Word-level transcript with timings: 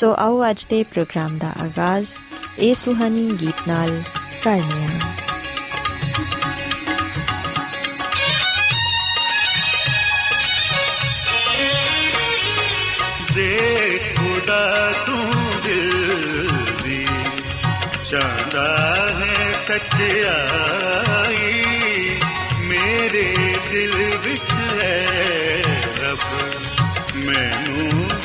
ਸੋ 0.00 0.14
ਆਓ 0.18 0.50
ਅੱਜ 0.50 0.66
ਦੇ 0.70 0.82
ਪ੍ਰੋਗਰਾਮ 0.82 1.38
ਦਾ 1.38 1.52
ਆਗਾਜ਼ 1.62 2.08
ਇਸ 2.58 2.78
ਸੁਹਾਨੀ 2.78 3.30
ਗੀਤ 3.40 3.68
ਨਾਲ 3.68 4.02
ਕਰਨੇ 4.42 4.84
ਆ 4.84 4.88
ਦੇ 13.34 13.98
ਖੁਦਾ 14.16 14.92
ਤੂੰ 15.06 15.34
ਦਿਲ 15.66 16.48
ਦੀ 16.84 17.06
ਚਾਹਦਾ 18.10 18.66
ਹੈ 19.18 19.56
ਸੱਚਾਈ 19.66 21.52
ਮੇਰੇ 22.62 23.48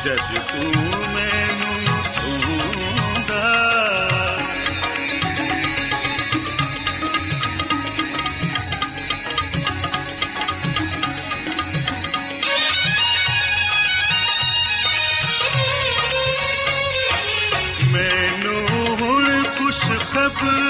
ਜਦ 0.07 0.37
ਤੂੰ 0.41 0.83
ਮੈਨੂੰ 1.13 1.85
ਛੂੰਦਾ 2.15 3.41
ਮੈਨੂੰ 17.91 18.95
ਹੁਣ 18.97 19.43
ਖੁਸ਼ 19.57 19.85
ਖਬਰੀ 20.11 20.66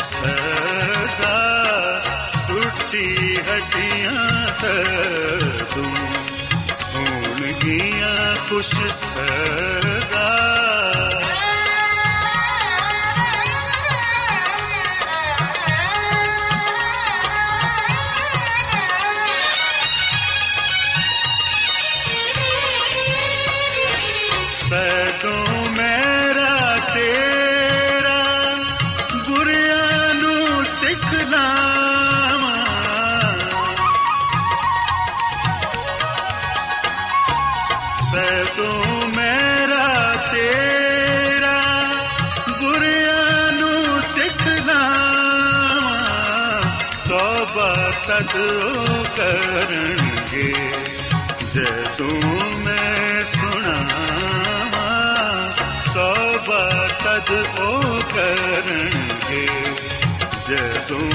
ਸਦਾ 0.00 1.36
ਟੁੱਟੀ 2.48 3.36
ਹੱਡੀਆਂ 3.36 4.46
ਤੂੰ। 5.74 5.94
ਹੋਣ 6.94 7.52
ਗੀਆਂ 7.52 8.34
ਖੁਸ਼ 8.48 8.74
ਸਦਾ 8.96 10.59
ਤਦ 48.30 48.40
ਉਹ 48.40 49.04
ਕਰਨਗੇ। 49.16 50.52
ਜਦੋਂ 51.54 52.58
ਮੈਂ 52.58 53.24
ਸੁਣਾਵਾਂ 53.24 55.04
ਤੋਬਾ 55.94 56.88
ਤਦ 57.04 57.30
ਉਹ 57.58 58.02
ਕਰਨਗੇ। 58.14 59.46
ਜਦੋਂ 60.48 61.10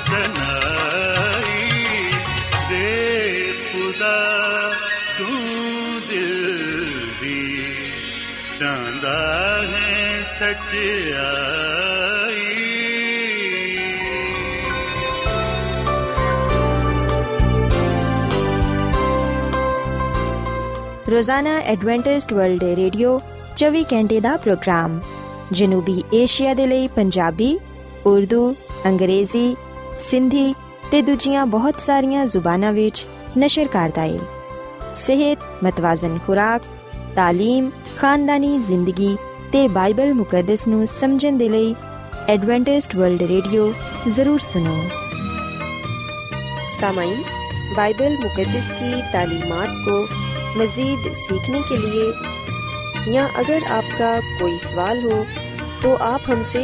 ਬਖਸ਼ 0.00 0.10
ਦਨਾਈ 0.10 1.82
ਦੇ 2.70 3.52
ਖੁਦਾ 3.72 4.72
ਤੂੰ 5.18 6.00
ਦਿਲ 6.10 6.86
ਦੀ 7.22 7.64
ਚਾਹੁੰਦਾ 8.58 9.62
ਹੈ 9.62 10.00
ਰੋਜ਼ਾਨਾ 21.10 21.58
ਐਡਵੈਂਟਿਸਟ 21.58 22.32
ਵਰਲਡ 22.32 22.64
ਰੇਡੀਓ 22.64 23.20
24 23.56 23.82
ਘੰਟੇ 23.82 24.20
ਦਾ 24.20 24.36
ਪ੍ਰੋਗਰਾਮ। 24.36 25.00
ਜਨੂਬੀ 25.52 26.04
ਏਸ਼ੀਆ 26.14 26.54
ਦੇ 26.54 26.66
ਲਈ 26.66 26.88
ਪੰਜਾਬੀ, 26.88 27.58
ਉਰਦੂ, 28.06 28.56
ਅੰਗਰੇਜ਼ੀ 28.86 29.56
ਸਿੰਧੀ 29.99 30.53
ਤੇ 30.91 31.01
ਦੂਜੀਆਂ 31.01 31.45
ਬਹੁਤ 31.45 31.81
ਸਾਰੀਆਂ 31.81 32.25
ਜ਼ੁਬਾਨਾਂ 32.25 32.73
ਵਿੱਚ 32.73 33.05
ਨਸ਼ਰ 33.37 33.67
ਕਰਦਾ 33.67 34.01
ਹੈ 34.01 34.19
ਸਿਹਤ 34.95 35.39
ਮਤਵਾਜ਼ਨ 35.63 36.17
ਖੁਰਾਕ 36.27 36.61
تعلیم 37.17 37.69
ਖਾਨਦਾਨੀ 37.97 38.57
ਜ਼ਿੰਦਗੀ 38.57 39.15
ਤੇ 39.51 39.67
ਬਾਈਬਲ 39.67 40.13
ਮੁਕੱਦਸ 40.13 40.67
ਨੂੰ 40.67 40.85
ਸਮਝਣ 40.87 41.37
ਦੇ 41.37 41.49
ਲਈ 41.49 41.73
ਐਡਵੈਂਟਿਸਟ 42.29 42.95
ਵਰਲਡ 42.95 43.23
ਰੇਡੀਓ 43.23 43.73
ਜ਼ਰੂਰ 44.07 44.39
ਸੁਨੋ 44.41 44.77
सामाइन 46.75 47.19
बाइबल 47.75 48.15
मुकद्दस 48.15 48.69
की 48.71 49.01
तालीमात 49.11 49.75
को 49.83 49.93
मज़ीद 50.59 51.05
सीखने 51.15 51.61
के 51.69 51.77
लिए 51.77 53.13
या 53.13 53.25
अगर 53.35 53.67
आपका 53.69 54.09
कोई 54.39 54.57
सवाल 54.59 54.99
हो 55.03 55.23
तो 55.83 55.93
आप 56.05 56.29
हमसे 56.29 56.63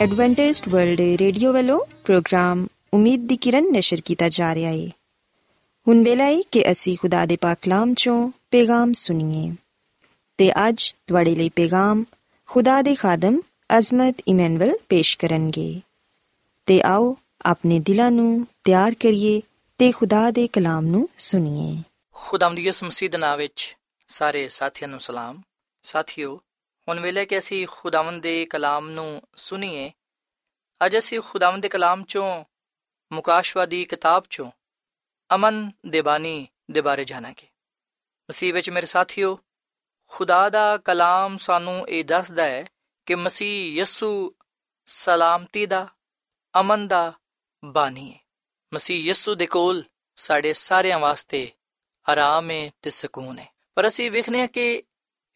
Adventist 0.00 0.68
World 0.68 1.00
Radio 1.00 1.52
ਵੱਲੋਂ 1.52 1.80
ਪ੍ਰੋਗਰਾਮ 2.04 2.66
ਉਮੀਦ 2.94 3.26
ਦੀ 3.26 3.36
ਕਿਰਨ 3.36 3.72
ਨਿਸ਼ਰ 3.72 4.00
ਕੀਤਾ 4.04 4.28
ਜਾ 4.28 4.54
ਰਿਹਾ 4.54 4.70
ਹੈ 4.70 4.88
ਹੁਣ 5.88 6.04
ਵੇਲਾ 6.04 6.24
ਹੈ 6.24 6.42
ਕਿ 6.52 6.72
ਅਸੀਂ 6.72 6.96
ਖੁਦਾ 6.98 7.26
ਦੇ 7.26 7.36
ਪਾਕ 7.36 7.58
ਕਲਾਮ 7.62 7.94
ਚੋਂ 7.94 8.30
ਪੈਗਾਮ 8.50 8.92
ਸੁਣੀਏ। 8.92 9.54
ਤੇ 10.38 10.68
ਅੱਜ 10.68 10.94
ਤੁਹਾਡੇ 11.06 11.34
ਲਈ 11.34 11.48
ਪੈਗਾਮ 11.48 12.04
ਖੁਦਾ 12.46 12.82
ਦੇ 12.82 12.94
ਖਾਦਮ 12.94 13.40
ਅਜ਼ਮਤ 13.78 14.16
ਇਮਨੁਅਲ 14.28 14.76
ਪੇਸ਼ 14.88 15.18
ਕਰਨਗੇ। 15.18 15.80
ਤੇ 16.66 16.82
ਆਓ 16.82 17.16
ਆਪਣੇ 17.46 17.80
ਦਿਲਾਂ 17.80 18.10
ਨੂੰ 18.10 18.46
ਤਿਆਰ 18.64 18.94
ਕਰੀਏ 18.94 19.42
ਤੇ 19.78 19.92
ਖੁਦਾ 19.92 20.30
ਦੇ 20.30 20.46
ਕਲਾਮ 20.46 20.86
ਨੂੰ 20.86 21.08
ਸੁਣੀਏ। 21.18 21.82
ਖੁਦਾਮ 22.14 22.54
ਦੀ 22.54 22.62
ਯਿਸੂ 22.62 22.86
ਮਸੀਹ 22.86 23.10
ਦੇ 23.10 23.18
ਨਾਮ 23.18 23.38
ਵਿੱਚ 23.38 23.76
ਸਾਰੇ 24.08 24.48
ਸਾਥੀਆਂ 24.48 24.88
ਨੂੰ 24.88 25.00
ਸਲਾਮ। 25.00 25.40
ਸਾਥੀਓ 25.82 26.40
ਹੁਣ 26.90 27.00
ਵੇਲੇ 27.00 27.26
ਕਿ 27.26 27.38
ਅਸੀਂ 27.38 27.66
ਖੁਦਾਵੰਦ 27.70 28.22
ਦੇ 28.22 28.46
ਕਲਾਮ 28.46 28.90
ਨੂੰ 28.90 29.22
ਸੁਣੀਏ, 29.36 29.92
ਅੱਜ 30.86 30.98
ਅਸੀਂ 30.98 31.20
ਖੁਦਾਵੰਦ 31.20 31.62
ਦੇ 31.62 31.68
ਕਲਾਮ 31.68 32.04
ਚੋਂ 32.04 32.44
ਮੁਕਾਸ਼ਵਾਦੀ 33.12 33.84
ਕਿਤਾਬ 33.84 34.24
ਚੋਂ 34.30 34.50
ਅਮਨ 35.34 35.72
ਦੇ 35.86 36.02
ਬਾਨੀ 36.02 36.48
ਦੇ 36.70 36.80
ਬਾਰੇ 36.80 37.04
ਜਾਣਾਂਗੇ। 37.04 37.46
ਮਸੀਹ 38.30 38.54
ਵਿੱਚ 38.54 38.70
ਮੇਰੇ 38.70 38.86
ਸਾਥੀਓ, 38.86 39.38
ਖੁਦਾ 40.06 40.50
ਦਾ 40.50 40.76
ਕਲਾਮ 40.76 41.36
ਸਾਨੂੰ 41.36 41.88
ਇਹ 41.88 42.04
ਦੱਸਦਾ 42.04 42.44
ਹੈ 42.44 42.66
ਕਿ 43.06 43.14
ਮਸੀਹ 43.14 43.72
ਯਿਸੂ 43.72 44.34
ਸਲਾਮਤੀ 44.86 45.66
ਦਾ, 45.66 45.88
ਅਮਨ 46.60 46.88
ਦਾ 46.88 47.12
ਬਾਨੀ 47.64 48.14
ਹੈ। 48.14 48.18
ਮਸੀਹ 48.74 49.04
ਯਿਸੂ 49.04 49.34
ਦੇ 49.34 49.46
ਕੋਲ 49.46 49.84
ਸਾਡੇ 50.16 50.52
ਸਾਰਿਆਂ 50.52 50.98
ਵਾਸਤੇ 50.98 51.52
ਆਰਾਮ 52.08 52.50
ਹੈ 52.50 52.70
ਤੇ 52.82 52.90
ਸਕੂਨ 52.90 53.38
ਹੈ। 53.38 53.48
ਪਰ 53.74 53.86
ਅਸੀਂ 53.86 54.10
ਵੇਖਨੇ 54.10 54.42
ਆ 54.42 54.46
ਕਿ 54.46 54.82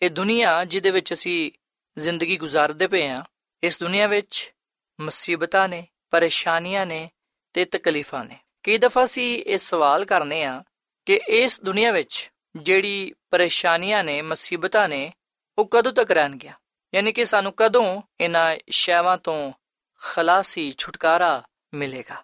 ਇਹ 0.02 0.11
ਦੁਨੀਆ 0.11 0.64
ਜਿਹਦੇ 0.64 0.91
ਵਿੱਚ 0.91 1.12
ਅਸੀਂ 1.12 1.52
ਜ਼ਿੰਦਗੀ 1.99 2.37
ਗੁਜ਼ਾਰਦੇ 2.37 2.87
ਪਏ 2.87 3.08
ਆ 3.08 3.25
ਇਸ 3.62 3.79
ਦੁਨੀਆ 3.79 4.06
ਵਿੱਚ 4.06 4.55
ਮੁਸੀਬਤਾਂ 5.00 5.69
ਨੇ, 5.69 5.88
ਪਰੇਸ਼ਾਨੀਆਂ 6.11 6.87
ਨੇ 6.87 7.11
ਤੇ 7.52 7.64
ਤਕਲੀਫਾਂ 7.64 8.25
ਨੇ। 8.25 8.38
ਕਈ 8.62 8.79
ਦਫਾ 8.79 9.05
ਅਸੀਂ 9.05 9.43
ਇਹ 9.43 9.58
ਸਵਾਲ 9.58 10.05
ਕਰਨੇ 10.05 10.44
ਆ 10.44 10.64
ਕਿ 11.06 11.20
ਇਸ 11.29 11.61
ਦੁਨੀਆ 11.61 11.93
ਵਿੱਚ 11.93 12.31
ਜਿਹੜੀ 12.56 13.12
ਪਰੇਸ਼ਾਨੀਆਂ 13.31 14.05
ਨੇ, 14.05 14.23
ਮੁਸੀਬਤਾਂ 14.23 14.88
ਨੇ, 14.88 15.12
ਉਹ 15.58 15.69
ਕਦੋਂ 15.70 15.93
ਤੱਕ 15.93 16.11
ਰਹਿਣਗੀਆਂ? 16.11 16.55
ਯਾਨੀ 16.94 17.12
ਕਿ 17.12 17.25
ਸਾਨੂੰ 17.25 17.55
ਕਦੋਂ 17.56 18.02
ਇਹਨਾਂ 18.20 18.56
ਸ਼ੈਵਾਂ 18.70 19.19
ਤੋਂ 19.19 19.52
ਖਲਾਸੀ, 20.00 20.75
ਛੁਟਕਾਰਾ 20.79 21.43
ਮਿਲੇਗਾ? 21.75 22.14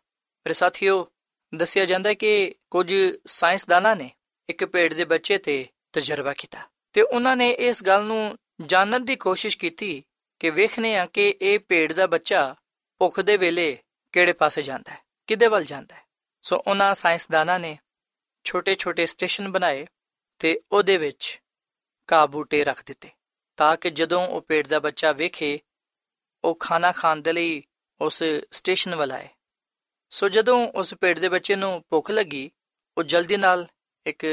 ਮੇਰੇ 0.46 0.52
ਸਾਥੀਓ, 0.52 1.10
ਦੱਸਿਆ 1.54 1.84
ਜਾਂਦਾ 1.84 2.14
ਕਿ 2.14 2.54
ਕੁਝ 2.70 2.94
ਸਾਇੰਸਦਾਨਾਂ 3.26 3.96
ਨੇ 3.96 4.10
ਇੱਕ 4.48 4.64
ਪੇੜ 4.64 4.94
ਦੇ 4.94 5.04
ਬੱਚੇ 5.04 5.38
ਤੇ 5.38 5.68
ਤਜਰਬਾ 5.92 6.32
ਕੀਤਾ। 6.32 6.58
ਤੇ 6.92 7.02
ਉਹਨਾਂ 7.02 7.36
ਨੇ 7.36 7.50
ਇਸ 7.50 7.82
ਗੱਲ 7.82 8.04
ਨੂੰ 8.04 8.38
ਜਾਣਨ 8.66 9.04
ਦੀ 9.04 9.16
ਕੋਸ਼ਿਸ਼ 9.16 9.58
ਕੀਤੀ 9.58 10.04
ਕਿ 10.40 10.50
ਵੇਖਨੇ 10.50 10.96
ਆ 10.96 11.06
ਕਿ 11.06 11.34
ਇਹ 11.42 11.58
ਪੇੜ 11.58 11.92
ਦਾ 11.92 12.06
ਬੱਚਾ 12.06 12.54
ਭੁੱਖ 12.98 13.20
ਦੇ 13.20 13.36
ਵੇਲੇ 13.36 13.82
ਕਿਹੜੇ 14.12 14.32
ਪਾਸੇ 14.32 14.62
ਜਾਂਦਾ 14.62 14.92
ਹੈ 14.92 14.98
ਕਿੱਦੇ 15.26 15.46
ਵੱਲ 15.46 15.64
ਜਾਂਦਾ 15.64 15.94
ਹੈ। 15.94 16.02
ਸੋ 16.42 16.56
ਉਹਨਾਂ 16.66 16.94
ਸਾਇੰਸਦਾਨਾਂ 16.94 17.60
ਨੇ 17.60 17.78
ਛੋਟੇ-ਛੋਟੇ 18.44 19.06
ਸਟੇਸ਼ਨ 19.06 19.52
ਬਣਾਏ 19.52 19.86
ਤੇ 20.38 20.60
ਉਹਦੇ 20.72 20.96
ਵਿੱਚ 20.96 21.42
ਕਾਬੂਟੇ 22.06 22.64
ਰੱਖ 22.64 22.82
ਦਿੱਤੇ 22.86 23.10
ਤਾਂ 23.56 23.76
ਕਿ 23.76 23.90
ਜਦੋਂ 23.90 24.28
ਉਹ 24.28 24.42
ਪੇੜ 24.42 24.66
ਦਾ 24.66 24.78
ਬੱਚਾ 24.78 25.12
ਵੇਖੇ, 25.12 25.60
ਉਹ 26.44 26.54
ਖਾਣਾ 26.54 26.92
ਖਾਣ 26.92 27.16
ਦੇ 27.16 27.32
ਲਈ 27.32 27.62
ਉਸ 28.00 28.22
ਸਟੇਸ਼ਨ 28.52 28.94
ਵੱਲ 28.94 29.12
ਆਏ। 29.12 29.28
ਸੋ 30.10 30.28
ਜਦੋਂ 30.28 30.68
ਉਸ 30.68 30.94
ਪੇੜ 30.94 31.18
ਦੇ 31.18 31.28
ਬੱਚੇ 31.28 31.56
ਨੂੰ 31.56 31.84
ਭੁੱਖ 31.90 32.10
ਲੱਗੀ, 32.10 32.50
ਉਹ 32.98 33.02
ਜਲਦੀ 33.02 33.36
ਨਾਲ 33.36 33.68
ਇੱਕ 34.06 34.26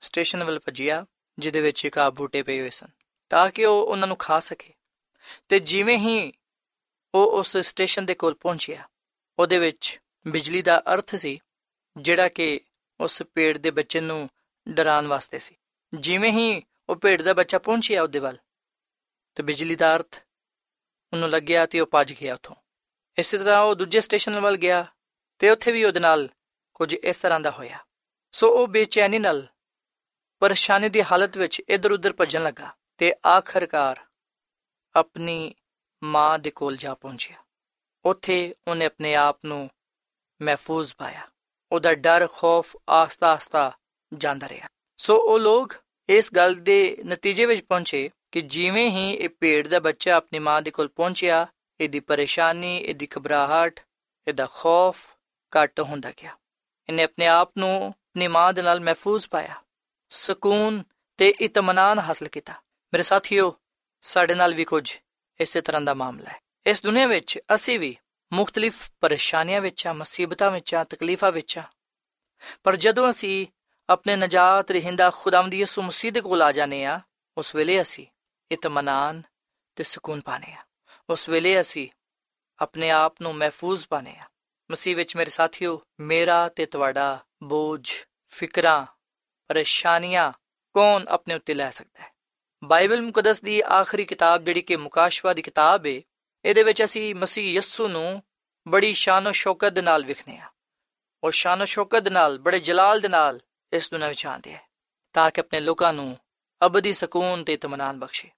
ਸਟੇਸ਼ਨ 0.00 0.44
ਵੱਲ 0.44 0.58
ਭੱਜਿਆ। 0.58 1.06
ਜਿਹਦੇ 1.38 1.60
ਵਿੱਚ 1.60 1.84
ਇੱਕ 1.84 1.98
ਆ 1.98 2.08
ਬੂਟੇ 2.10 2.42
ਪਏ 2.42 2.60
ਹੋਏ 2.60 2.70
ਸਨ, 2.70 2.88
ਤਾਂ 3.30 3.50
ਕਿ 3.50 3.64
ਉਹ 3.64 3.86
ਉਹਨਾਂ 3.86 4.08
ਨੂੰ 4.08 4.16
ਖਾ 4.16 4.40
ਸਕੇ। 4.40 4.74
ਤੇ 5.48 5.58
ਜਿਵੇਂ 5.58 5.98
ਹੀ 5.98 6.32
ਉਹ 7.14 7.38
ਉਸ 7.38 7.56
ਸਟੇਸ਼ਨ 7.56 8.06
ਦੇ 8.06 8.14
ਕੋਲ 8.14 8.34
ਪਹੁੰਚਿਆ, 8.34 8.88
ਉਹਦੇ 9.38 9.58
ਵਿੱਚ 9.58 10.00
ਬਿਜਲੀ 10.28 10.62
ਦਾ 10.62 10.82
ਅਰਥ 10.94 11.14
ਸੀ, 11.14 11.38
ਜਿਹੜਾ 11.96 12.28
ਕਿ 12.28 12.60
ਉਸ 13.00 13.22
ਪੇੜ 13.34 13.58
ਦੇ 13.58 13.70
ਬੱਚੇ 13.70 14.00
ਨੂੰ 14.00 14.28
ਡਰਾਉਣ 14.68 15.06
ਵਾਸਤੇ 15.06 15.38
ਸੀ। 15.38 15.54
ਜਿਵੇਂ 15.94 16.32
ਹੀ 16.32 16.62
ਉਹ 16.88 16.96
ਪੇੜ 16.96 17.22
ਦਾ 17.22 17.32
ਬੱਚਾ 17.32 17.58
ਪਹੁੰਚਿਆ 17.58 18.02
ਉਹਦੇ 18.02 18.18
ਵੱਲ, 18.18 18.38
ਤੇ 19.34 19.42
ਬਿਜਲੀ 19.42 19.76
ਦਾ 19.76 19.96
ਅਰਥ 19.96 20.18
ਉਹਨੂੰ 21.12 21.28
ਲੱਗਿਆ 21.30 21.66
ਤੇ 21.66 21.80
ਉਹ 21.80 21.86
ਭੱਜ 21.86 22.12
ਗਿਆ 22.12 22.34
ਉਥੋਂ। 22.34 22.56
ਇਸੇ 23.18 23.38
ਤਰ੍ਹਾਂ 23.38 23.60
ਉਹ 23.60 23.74
ਦੂਜੇ 23.74 24.00
ਸਟੇਸ਼ਨ 24.00 24.40
ਵੱਲ 24.40 24.56
ਗਿਆ, 24.56 24.86
ਤੇ 25.38 25.50
ਉੱਥੇ 25.50 25.72
ਵੀ 25.72 25.84
ਉਹਦੇ 25.84 26.00
ਨਾਲ 26.00 26.28
ਕੁਝ 26.74 26.94
ਇਸ 26.94 27.18
ਤਰ੍ਹਾਂ 27.18 27.40
ਦਾ 27.40 27.50
ਹੋਇਆ। 27.50 27.78
ਸੋ 28.32 28.48
ਉਹ 28.48 28.66
ਬੇਚੈਨੀ 28.68 29.18
ਨਾਲ 29.18 29.46
ਪਰੇਸ਼ਾਨੀ 30.40 30.88
ਦੀ 30.88 31.02
ਹਾਲਤ 31.02 31.38
ਵਿੱਚ 31.38 31.62
ਇਧਰ 31.68 31.92
ਉਧਰ 31.92 32.12
ਭੱਜਣ 32.12 32.42
ਲੱਗਾ 32.42 32.72
ਤੇ 32.98 33.14
ਆਖਰਕਾਰ 33.26 34.00
ਆਪਣੀ 34.96 35.54
ਮਾਂ 36.04 36.38
ਦੇ 36.38 36.50
ਕੋਲ 36.50 36.76
ਜਾ 36.76 36.94
ਪਹੁੰਚਿਆ। 36.94 37.36
ਉੱਥੇ 38.04 38.54
ਉਹਨੇ 38.68 38.84
ਆਪਣੇ 38.84 39.14
ਆਪ 39.14 39.38
ਨੂੰ 39.44 39.70
ਮਹਿਫੂਜ਼ 40.42 40.94
ਪਾਇਆ। 40.98 41.20
ਉਹਦਾ 41.72 41.94
ਡਰ, 41.94 42.28
ਖੌਫ 42.32 42.76
ਆਸਤਾ 42.88 43.32
ਆਸਤਾ 43.32 43.78
ਜਾਂਦਾ 44.14 44.48
ਰਿਹਾ। 44.48 44.68
ਸੋ 44.96 45.16
ਉਹ 45.16 45.38
ਲੋਕ 45.38 45.74
ਇਸ 46.08 46.34
ਗੱਲ 46.34 46.54
ਦੇ 46.54 46.96
ਨਤੀਜੇ 47.06 47.44
ਵਿੱਚ 47.44 47.64
ਪਹੁੰਚੇ 47.64 48.10
ਕਿ 48.32 48.40
ਜਿਵੇਂ 48.40 48.90
ਹੀ 48.90 49.12
ਇਹ 49.12 49.28
ਪੇੜ 49.28 49.68
ਦਾ 49.68 49.80
ਬੱਚਾ 49.80 50.14
ਆਪਣੀ 50.14 50.38
ਮਾਂ 50.38 50.62
ਦੇ 50.62 50.70
ਕੋਲ 50.70 50.88
ਪਹੁੰਚਿਆ, 50.88 51.46
ਇਹਦੀ 51.80 52.00
ਪਰੇਸ਼ਾਨੀ, 52.00 52.78
ਇਹਦੀ 52.78 53.08
ਘਬਰਾਹਟ, 53.18 53.80
ਇਹਦਾ 54.28 54.48
ਖੌਫ 54.54 55.14
ਘਟ 55.52 55.80
ਹੁੰਦਾ 55.80 56.10
ਗਿਆ। 56.10 56.36
ਇਹਨੇ 56.88 57.02
ਆਪਣੇ 57.02 57.26
ਆਪ 57.26 57.52
ਨੂੰ, 57.58 57.86
ਆਪਣੀ 57.86 58.28
ਮਾਂ 58.28 58.52
ਦੇ 58.52 58.62
ਨਾਲ 58.62 58.80
ਮਹਿਫੂਜ਼ 58.80 59.28
ਪਾਇਆ। 59.28 59.54
ਸਕੂਨ 60.08 60.82
ਤੇ 61.16 61.28
ਇਤਮਾਨਾਨ 61.28 61.98
ਹਾਸਲ 61.98 62.28
ਕੀਤਾ। 62.28 62.52
ਮੇਰੇ 62.92 63.02
ਸਾਥੀਓ, 63.02 63.56
ਸਾਡੇ 64.00 64.34
ਨਾਲ 64.34 64.54
ਵੀ 64.54 64.64
ਕੁਝ 64.64 64.98
ਇਸੇ 65.40 65.60
ਤਰ੍ਹਾਂ 65.60 65.82
ਦਾ 65.82 65.94
ਮਾਮਲਾ 65.94 66.30
ਹੈ। 66.30 66.40
ਇਸ 66.66 66.82
ਦੁਨੀਆ 66.82 67.06
ਵਿੱਚ 67.06 67.38
ਅਸੀਂ 67.54 67.80
ਵੀ 67.80 67.96
ਮੁxtਲਿਫ 68.32 68.90
ਪਰੇਸ਼ਾਨੀਆਂ 69.00 69.60
ਵਿੱਚ 69.60 69.86
ਆ 69.86 69.92
ਮੁਸੀਬਤਾਂ 69.92 70.50
ਵਿੱਚ 70.50 70.74
ਆ 70.74 70.84
ਤਕਲੀਫਾਂ 70.84 71.32
ਵਿੱਚ 71.32 71.58
ਆ 71.58 71.62
ਪਰ 72.62 72.76
ਜਦੋਂ 72.76 73.10
ਅਸੀਂ 73.10 73.46
ਆਪਣੇ 73.88 74.16
ਨਜਾਤ 74.16 74.70
ਰਹਿੰਦਾ 74.70 75.10
ਖੁਦਾਵੰਦ 75.10 75.54
ਯਿਸੂ 75.54 75.82
ਮਸੀਹ 75.82 76.12
ਦੇ 76.12 76.20
ਕੋਲ 76.20 76.42
ਆ 76.42 76.52
ਜਾਂਦੇ 76.52 76.84
ਆ 76.84 77.00
ਉਸ 77.38 77.54
ਵੇਲੇ 77.54 77.82
ਅਸੀਂ 77.82 78.06
ਇਤਮਾਨਾਨ 78.52 79.22
ਤੇ 79.76 79.84
ਸਕੂਨ 79.84 80.20
ਪਾਣੇ 80.20 80.52
ਆ 80.52 80.64
ਉਸ 81.10 81.28
ਵੇਲੇ 81.28 81.60
ਅਸੀਂ 81.60 81.88
ਆਪਣੇ 82.58 82.90
ਆਪ 82.90 83.14
ਨੂੰ 83.22 83.34
ਮਹਿਫੂਜ਼ 83.34 83.86
ਪਾਣੇ 83.88 84.16
ਆ 84.16 84.24
ਮਸੀਹ 84.70 84.96
ਵਿੱਚ 84.96 85.16
ਮੇਰੇ 85.16 85.30
ਸਾਥੀਓ, 85.30 85.82
ਮੇਰਾ 86.00 86.48
ਤੇ 86.48 86.66
ਤੁਹਾਡਾ 86.66 87.24
ਬੋਝ, 87.42 87.92
ਫਿਕਰਾਂ 88.28 88.86
ਪਰੇਸ਼ਾਨੀਆਂ 89.50 90.32
ਕੌਣ 90.74 91.04
ਆਪਣੇ 91.08 91.34
ਉੱਤੇ 91.34 91.54
ਲੈ 91.54 91.70
ਸਕਦਾ 91.70 92.02
ਹੈ 92.02 92.10
ਬਾਈਬਲ 92.62 93.00
ਮੁਕੱਦਸ 93.00 93.40
ਦੀ 93.40 93.60
ਆਖਰੀ 93.70 94.04
ਕਿਤਾਬ 94.04 94.44
ਜਿਹੜੀ 94.44 94.62
ਕਿ 94.62 94.76
ਮੁਕਾਸ਼ਵਾ 94.76 95.34
ਦੀ 95.34 95.42
ਕਿਤਾਬ 95.42 95.86
ਹੈ 95.86 96.00
ਇਹਦੇ 96.44 96.62
ਵਿੱਚ 96.62 96.84
ਅਸੀਂ 96.84 97.14
ਮਸੀਹ 97.14 97.52
ਯਸੂ 97.54 97.88
ਨੂੰ 97.88 98.22
ਬੜੀ 98.66 98.92
ਸ਼ਾਨ 98.92 99.30
ਸ਼ੌਕਤ 99.32 99.72
ਦੇ 99.72 99.82
ਨਾਲ 99.82 100.04
ਵਿਖਨੇ 100.04 100.38
ਆ 100.38 100.48
ਉਹ 101.22 101.30
ਸ਼ਾਨ 101.30 101.64
ਸ਼ੌਕਤ 101.64 102.02
ਦੇ 102.02 102.10
ਨਾਲ 102.10 102.38
ਬੜੇ 102.38 102.60
ਜਲਾਲ 102.60 103.00
ਦੇ 103.00 103.08
ਨਾਲ 103.08 103.40
ਇਸ 103.72 103.90
ਦੁਨੀਆਂ 103.90 104.08
ਵਿੱਚ 104.08 104.26
ਆਂਦੇ 104.26 104.52
ਹੈ 104.52 104.62
ਤਾਂ 105.14 105.30
ਕਿ 105.30 105.40
ਆਪਣੇ 105.40 105.60
ਲੋਕਾਂ 105.60 105.92
ਨੂੰ 105.92 106.16
ਅਬਦੀ 106.60 106.92
ਸਕੂਨ 106.92 107.44
ਤੇ 107.44 107.52
ਇਤਮਾਨਾਨ 107.52 107.98
ਬਖਸ਼ੇ 107.98 108.30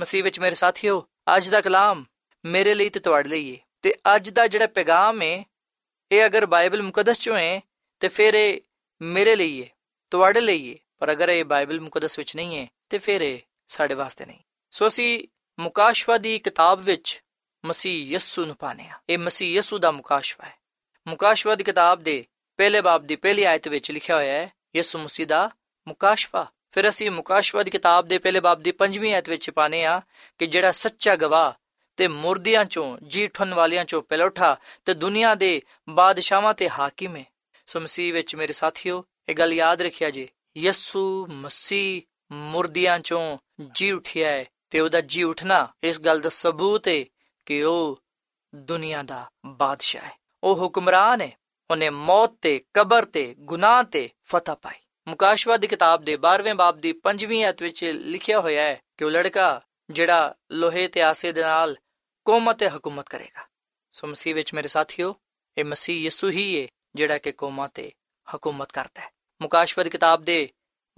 ਮਸੀਹ 0.00 0.22
ਵਿੱਚ 0.24 0.40
ਮੇਰੇ 0.40 0.54
ਸਾਥੀਓ 0.54 1.06
ਅੱਜ 1.36 1.48
ਦਾ 1.48 1.60
ਕਲਾਮ 1.60 2.04
ਮੇਰੇ 2.44 2.74
ਲਈ 2.74 2.88
ਤੇ 2.88 3.00
ਤੁਹਾਡੇ 3.00 3.28
ਲਈ 3.28 3.54
ਹੈ 3.54 3.60
ਤੇ 3.82 3.94
ਅੱਜ 4.14 4.30
ਦਾ 4.30 4.46
ਜਿਹੜਾ 4.46 4.66
ਪੈਗਾਮ 4.66 5.22
ਹੈ 5.22 5.44
ਇਹ 6.10 6.26
ਅਗਰ 6.26 6.46
ਬਾਈਬਲ 6.46 6.82
ਮੁਕੱਦਸ 6.82 7.20
ਚੋਂ 7.20 7.36
ਹੈ 7.36 7.60
ਤੇ 8.02 8.08
ਫਿਰ 8.08 8.34
ਇਹ 8.34 8.60
ਮੇਰੇ 9.00 9.36
ਲਈ 9.36 9.62
ਹੈ 9.62 9.68
ਤੁਹਾਡੇ 10.14 10.40
ਲਈ 10.40 10.72
ਹੈ 10.72 10.76
ਪਰ 10.98 11.12
ਅਗਰ 11.12 11.28
ਇਹ 11.28 11.44
ਬਾਈਬਲ 11.44 11.80
ਮੁਕੱਦਸ 11.80 12.18
ਵਿੱਚ 12.18 12.36
ਨਹੀਂ 12.36 12.58
ਹੈ 12.58 12.66
ਤੇ 12.88 12.98
ਫਿਰ 12.98 13.20
ਇਹ 13.20 13.38
ਸਾਡੇ 13.68 13.94
ਵਾਸਤੇ 13.94 14.26
ਨਹੀਂ। 14.26 14.38
ਸੋ 14.70 14.86
ਅਸੀਂ 14.86 15.28
ਮੁਕਾਸ਼ਵਾ 15.58 16.18
ਦੀ 16.18 16.38
ਕਿਤਾਬ 16.38 16.80
ਵਿੱਚ 16.80 17.22
ਮਸੀਹ 17.64 18.14
ਯਸੂ 18.14 18.44
ਨੂੰ 18.44 18.56
ਪਾਣੇ 18.56 18.88
ਆ 18.88 18.98
ਇਹ 19.08 19.18
ਮਸੀਹ 19.18 19.58
ਯਸੂ 19.58 19.78
ਦਾ 19.78 19.90
ਮੁਕਾਸ਼ਵਾ 19.90 20.46
ਹੈ। 20.46 20.54
ਮੁਕਾਸ਼ਵਾ 21.06 21.54
ਦੀ 21.54 21.64
ਕਿਤਾਬ 21.64 22.02
ਦੇ 22.02 22.26
ਪਹਿਲੇ 22.56 22.80
ਬਾਬ 22.80 23.06
ਦੀ 23.06 23.16
ਪਹਿਲੀ 23.16 23.44
ਆਇਤ 23.44 23.68
ਵਿੱਚ 23.68 23.90
ਲਿਖਿਆ 23.90 24.16
ਹੋਇਆ 24.16 24.34
ਹੈ, 24.34 24.52
ਯਸੂ 24.76 24.98
ਮਸੀਹ 24.98 25.26
ਦਾ 25.26 25.50
ਮੁਕਾਸ਼ਵਾ। 25.88 26.46
ਫਿਰ 26.72 26.88
ਅਸੀਂ 26.88 27.10
ਮੁਕਾਸ਼ਵਾ 27.10 27.62
ਦੀ 27.62 27.70
ਕਿਤਾਬ 27.70 28.06
ਦੇ 28.06 28.18
ਪਹਿਲੇ 28.18 28.40
ਬਾਬ 28.40 28.62
ਦੀ 28.62 28.72
ਪੰਜਵੀਂ 28.72 29.14
ਆਇਤ 29.14 29.28
ਵਿੱਚ 29.28 29.50
ਪਾਣੇ 29.50 29.84
ਆ 29.84 30.00
ਕਿ 30.38 30.46
ਜਿਹੜਾ 30.46 30.70
ਸੱਚਾ 30.70 31.16
ਗਵਾਹ 31.16 31.52
ਤੇ 31.96 32.08
ਮੁਰਦਿਆਂ 32.08 32.64
ਚੋਂ 32.64 32.98
ਜੀ 33.06 33.26
ਠਣ 33.26 33.54
ਵਾਲਿਆਂ 33.54 33.84
ਚੋਂ 33.84 34.02
ਪਹਿਲੋਠਾ 34.02 34.56
ਤੇ 34.84 34.94
ਦੁਨੀਆ 34.94 35.34
ਦੇ 35.34 35.62
ਬਾਦਸ਼ਾਹਾਂ 35.88 36.54
ਤੇ 36.54 36.68
ਹਾਕਿਮ 36.68 37.16
ਹੈ। 37.16 37.24
ਸੋ 37.66 37.80
ਮਸੀਹ 37.80 38.12
ਵਿੱਚ 38.12 38.36
ਮੇਰੇ 38.36 38.52
ਸਾਥੀਓ 38.52 39.04
ਇਹ 39.28 39.34
ਗੱਲ 39.34 39.52
ਯਾਦ 39.52 39.82
ਰੱਖਿਆ 39.82 40.10
ਜੀ। 40.10 40.28
ਯਸੂ 40.56 41.26
ਮਸੀਹ 41.26 42.02
ਮੁਰਦਿਆਂ 42.32 42.98
ਚੋਂ 42.98 43.38
ਜੀ 43.72 43.90
ਉਠਿਆ 43.90 44.28
ਹੈ 44.28 44.44
ਤੇ 44.70 44.80
ਉਹਦਾ 44.80 45.00
ਜੀ 45.00 45.22
ਉਠਣਾ 45.22 45.68
ਇਸ 45.82 46.00
ਗੱਲ 46.00 46.20
ਦਾ 46.20 46.28
ਸਬੂਤ 46.28 46.88
ਹੈ 46.88 47.04
ਕਿ 47.46 47.62
ਉਹ 47.62 48.02
ਦੁਨੀਆ 48.54 49.02
ਦਾ 49.02 49.30
ਬਾਦਸ਼ਾਹ 49.46 50.02
ਹੈ। 50.02 50.18
ਉਹ 50.44 50.56
ਹੁਕਮਰਾਨ 50.56 51.20
ਹੈ। 51.20 51.38
ਉਹਨੇ 51.70 51.90
ਮੌਤ 51.90 52.34
ਤੇ, 52.40 52.64
ਕਬਰ 52.74 53.04
ਤੇ, 53.04 53.34
ਗੁਨਾਹ 53.38 53.84
ਤੇ 53.84 54.10
ਫਤਹ 54.24 54.52
ਪਾਈ। 54.52 54.78
ਮੁਕਾਸ਼ਵਾ 55.08 55.56
ਦੀ 55.56 55.66
ਕਿਤਾਬ 55.66 56.02
ਦੇ 56.02 56.16
12ਵੇਂ 56.16 56.54
ਬਾਬ 56.54 56.78
ਦੀ 56.78 56.92
5ਵੀਂ 56.92 57.48
ਅਧ 57.48 57.62
ਵਿੱਚ 57.62 57.84
ਲਿਖਿਆ 57.84 58.40
ਹੋਇਆ 58.40 58.62
ਹੈ 58.62 58.80
ਕਿ 58.98 59.04
ਉਹ 59.04 59.10
ਲੜਕਾ 59.10 59.60
ਜਿਹੜਾ 59.90 60.34
ਲੋਹੇ 60.50 60.88
ਤੇ 60.88 61.02
ਆਸੇ 61.02 61.32
ਦੇ 61.32 61.42
ਨਾਲ 61.42 61.76
ਕੌਮਾਂ 62.24 62.54
ਤੇ 62.54 62.68
ਹਕੂਮਤ 62.68 63.08
ਕਰੇਗਾ। 63.08 63.46
ਸੋ 63.92 64.06
ਮਸੀਹ 64.06 64.34
ਵਿੱਚ 64.34 64.54
ਮੇਰੇ 64.54 64.68
ਸਾਥੀਓ, 64.68 65.16
ਇਹ 65.58 65.64
ਮਸੀਹ 65.64 66.02
ਯਿਸੂ 66.02 66.30
ਹੀ 66.30 66.62
ਹੈ 66.62 66.68
ਜਿਹੜਾ 66.94 67.18
ਕਿ 67.18 67.32
ਕੌਮਾਂ 67.32 67.68
ਤੇ 67.68 67.92
ਹਕੂਮਤ 68.36 68.72
ਕਰਦਾ 68.72 69.00
ਹੈ। 69.00 69.13
ਮੁਕਾਸ਼ਵਾ 69.42 69.84
ਦੀ 69.84 69.90
ਕਿਤਾਬ 69.90 70.22
ਦੇ 70.22 70.48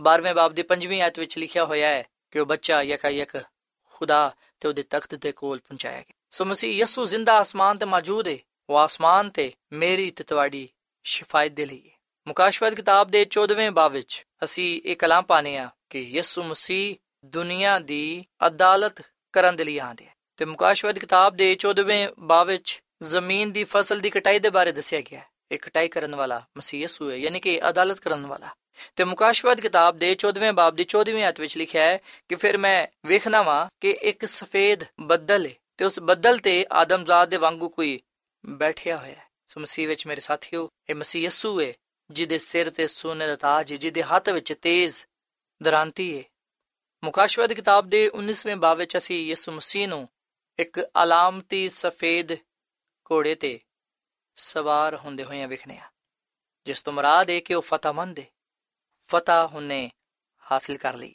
12ਵੇਂ 0.00 0.34
ਬਾਬ 0.34 0.52
ਦੀ 0.52 0.64
5ਵੀਂ 0.68 1.02
ਆਇਤ 1.02 1.18
ਵਿੱਚ 1.18 1.38
ਲਿਖਿਆ 1.38 1.64
ਹੋਇਆ 1.64 1.88
ਹੈ 1.88 2.04
ਕਿ 2.30 2.38
ਉਹ 2.38 2.46
ਬੱਚਾ 2.46 2.82
ਯਕਾ 2.82 3.08
ਯਕ 3.08 3.44
ਖੁਦਾ 3.84 4.34
ਤੇ 4.60 4.68
ਉਹਦੇ 4.68 4.82
ਤਖਤ 4.82 5.14
ਦੇ 5.14 5.32
ਕੋਲ 5.32 5.58
ਪਹੁੰਚਾਇਆ 5.58 6.00
ਗਿਆ। 6.00 6.14
ਸੋ 6.30 6.44
ਮਸੀਹ 6.44 6.72
ਯਿਸੂ 6.72 7.04
ਜ਼ਿੰਦਾ 7.04 7.38
ਆਸਮਾਨ 7.38 7.78
ਤੇ 7.78 7.86
ਮੌਜੂਦ 7.86 8.28
ਹੈ 8.28 8.38
ਉਹ 8.70 8.76
ਆਸਮਾਨ 8.76 9.30
ਤੇ 9.30 9.52
ਮੇਰੀ 9.72 10.10
ਤੇ 10.10 10.24
ਤੁਹਾਡੀ 10.24 10.68
ਸ਼ਿਫਾਇਤ 11.04 11.52
ਦੇ 11.52 11.66
ਲਈ 11.66 11.82
ਹੈ 11.86 11.96
ਮੁਕਾਸ਼ਵਾ 12.28 12.70
ਦੀ 12.70 12.76
ਕਿਤਾਬ 12.76 13.08
ਦੇ 13.08 13.26
14ਵੇਂ 13.38 13.70
ਬਾਬ 13.70 13.92
ਵਿੱਚ 13.92 14.26
ਅਸੀਂ 14.44 14.82
ਇਹ 14.84 14.96
ਕਲਾਮ 14.96 15.24
ਪਾਣੇ 15.24 15.56
ਆ 15.56 15.70
ਕਿ 15.90 16.00
ਯਿਸੂ 16.00 16.42
ਮਸੀਹ 16.42 16.96
ਦੁਨੀਆ 17.24 17.78
ਦੀ 17.78 18.24
ਅਦਾਲਤ 18.46 19.02
ਕਰਨ 19.32 19.56
ਦੇ 19.56 19.64
ਲਈ 19.64 19.78
ਆਂਦੇ 19.78 20.06
ਤੇ 20.36 20.44
ਮੁਕਾਸ਼ਵਾ 20.44 20.92
ਦੀ 20.92 21.00
ਕਿਤਾਬ 21.00 21.36
ਦੇ 21.36 21.56
14ਵੇਂ 21.66 22.08
ਬਾਬ 22.18 22.46
ਵਿੱਚ 22.46 22.82
ਜ਼ਮੀਨ 23.02 23.52
ਦੀ 23.52 23.64
ਫਸਲ 23.64 24.00
ਦੀ 24.00 24.10
ਕਟਾਈ 24.10 24.38
ਦੇ 24.38 24.50
ਬਾਰੇ 24.50 24.72
ਦੱਸਿਆ 24.72 25.00
ਗਿਆ 25.00 25.20
ਹੈ। 25.20 25.28
ਇਹ 25.52 25.58
ਕਟਾਈ 25.58 25.88
ਕਰਨ 25.88 26.14
ਵਾਲਾ 26.14 26.46
ਮਸੀਹ 26.56 26.80
ਯਿਸੂ 26.80 27.10
ਹੈ, 27.10 27.16
ਯਾਨੀ 27.16 27.40
ਕਿ 27.40 27.68
ਅਦਾਲਤ 27.68 28.00
ਕਰਨ 28.00 28.26
ਵਾਲਾ। 28.26 28.48
ਤੇ 28.96 29.04
ਮੁਕਾਸ਼ਵਾ 29.04 29.54
ਦੀ 29.54 29.62
ਕਿਤਾਬ 29.62 29.98
ਦੇ 29.98 30.16
14ਵੇਂ 30.26 30.52
ਬਾਬ 30.52 30.76
ਦੀ 30.76 30.86
14ਵੀਂ 30.96 31.24
ਆਇਤ 31.24 31.40
ਵਿੱਚ 31.40 31.58
ਲਿਖਿਆ 31.58 31.82
ਹੈ 31.82 31.98
ਕਿ 32.28 32.34
ਫਿਰ 32.34 32.58
ਮੈਂ 32.58 32.86
ਵੇਖਣਾ 33.06 33.42
ਵਾਂ 33.42 33.68
ਕਿ 33.80 33.90
ਇੱਕ 33.90 34.24
ਸਫੇਦ 34.24 34.84
ਬੱਦਲ 35.00 35.46
ਹੈ 35.46 35.52
ਤੇ 35.76 35.84
ਉਸ 35.84 36.00
ਬੱਦਲ 36.00 36.38
ਤੇ 36.38 36.66
ਆਦਮਜ਼ਾਦ 36.72 37.28
ਦੇ 37.28 37.36
ਵਾਂਗੂ 37.36 37.68
ਕੋਈ 37.68 38.00
ਬੈਠਿਆ 38.46 38.96
ਹੋਇਆ 38.96 39.14
ਹੈ। 39.14 39.26
ਸੋ 39.46 39.60
ਮਸੀਹ 39.60 39.88
ਵਿੱਚ 39.88 40.06
ਮੇਰੇ 40.06 40.20
ਸਾਥੀਓ, 40.20 40.68
ਇਹ 40.90 40.94
ਮਸੀਹ 40.94 41.22
ਯਿਸੂ 41.22 41.60
ਹੈ 41.60 41.72
ਜਿਹਦੇ 42.10 42.38
ਸਿਰ 42.38 42.70
ਤੇ 42.70 42.86
ਸੋਨੇ 42.86 43.26
ਦਾ 43.26 43.36
ਤਾਜ 43.36 43.72
ਹੈ 43.72 43.76
ਜਿਹਦੇ 43.76 44.02
ਹੱਥ 44.02 44.28
ਵਿੱਚ 44.28 44.52
ਤੇਜ਼ 44.52 44.96
ਦਰਾਂਤੀ 45.62 46.18
ਹੈ 46.18 46.22
ਮੁਕਾਸ਼ਵਾ 47.04 47.46
ਦੀ 47.46 47.54
ਕਿਤਾਬ 47.54 47.88
ਦੇ 47.88 48.10
19ਵੇਂ 48.14 48.56
ਬਾਬ 48.56 48.78
ਵਿੱਚ 48.78 48.96
ਅਸੀਂ 48.96 49.26
ਯਿਸੂ 49.26 49.52
ਮਸੀਹ 49.52 49.88
ਨੂੰ 49.88 50.08
ਇੱਕ 50.58 50.80
ਅਲਾਮਤੀ 51.02 51.68
ਸਫੇਦ 51.68 52.32
ਘੋੜੇ 53.12 53.34
ਤੇ 53.34 53.60
ਸਵਾਰ 54.38 54.96
ਹੁੰਦੇ 54.96 55.24
ਹੋਏ 55.24 55.46
ਵੇਖਨੇ 55.46 55.78
ਆ 55.78 55.90
ਜਿਸ 56.66 56.82
ਤੋਂ 56.82 56.92
ਮਰਾਦ 56.92 57.30
ਹੈ 57.30 57.40
ਕਿ 57.40 57.54
ਉਹ 57.54 57.62
ਫਤਹਮੰਦ 57.62 58.18
ਹੈ 58.18 58.24
ਫਤਹ 59.08 59.48
ਉਹਨੇ 59.52 59.90
ਹਾਸਲ 60.52 60.76
ਕਰ 60.76 60.94
ਲਈ। 60.94 61.14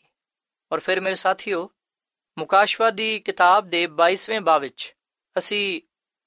ਔਰ 0.71 0.79
ਫਿਰ 0.79 1.01
ਮੇਰੇ 1.01 1.15
ਸਾਥੀਓ, 1.15 1.69
ਮੁਕਾਸ਼ਵਾ 2.37 2.89
ਦੀ 2.89 3.19
ਕਿਤਾਬ 3.19 3.69
ਦੇ 3.69 3.87
22ਵੇਂ 3.87 4.41
ਬਾਬ 4.41 4.61
ਵਿੱਚ 4.61 4.95
ਅਸੀਂ 5.37 5.81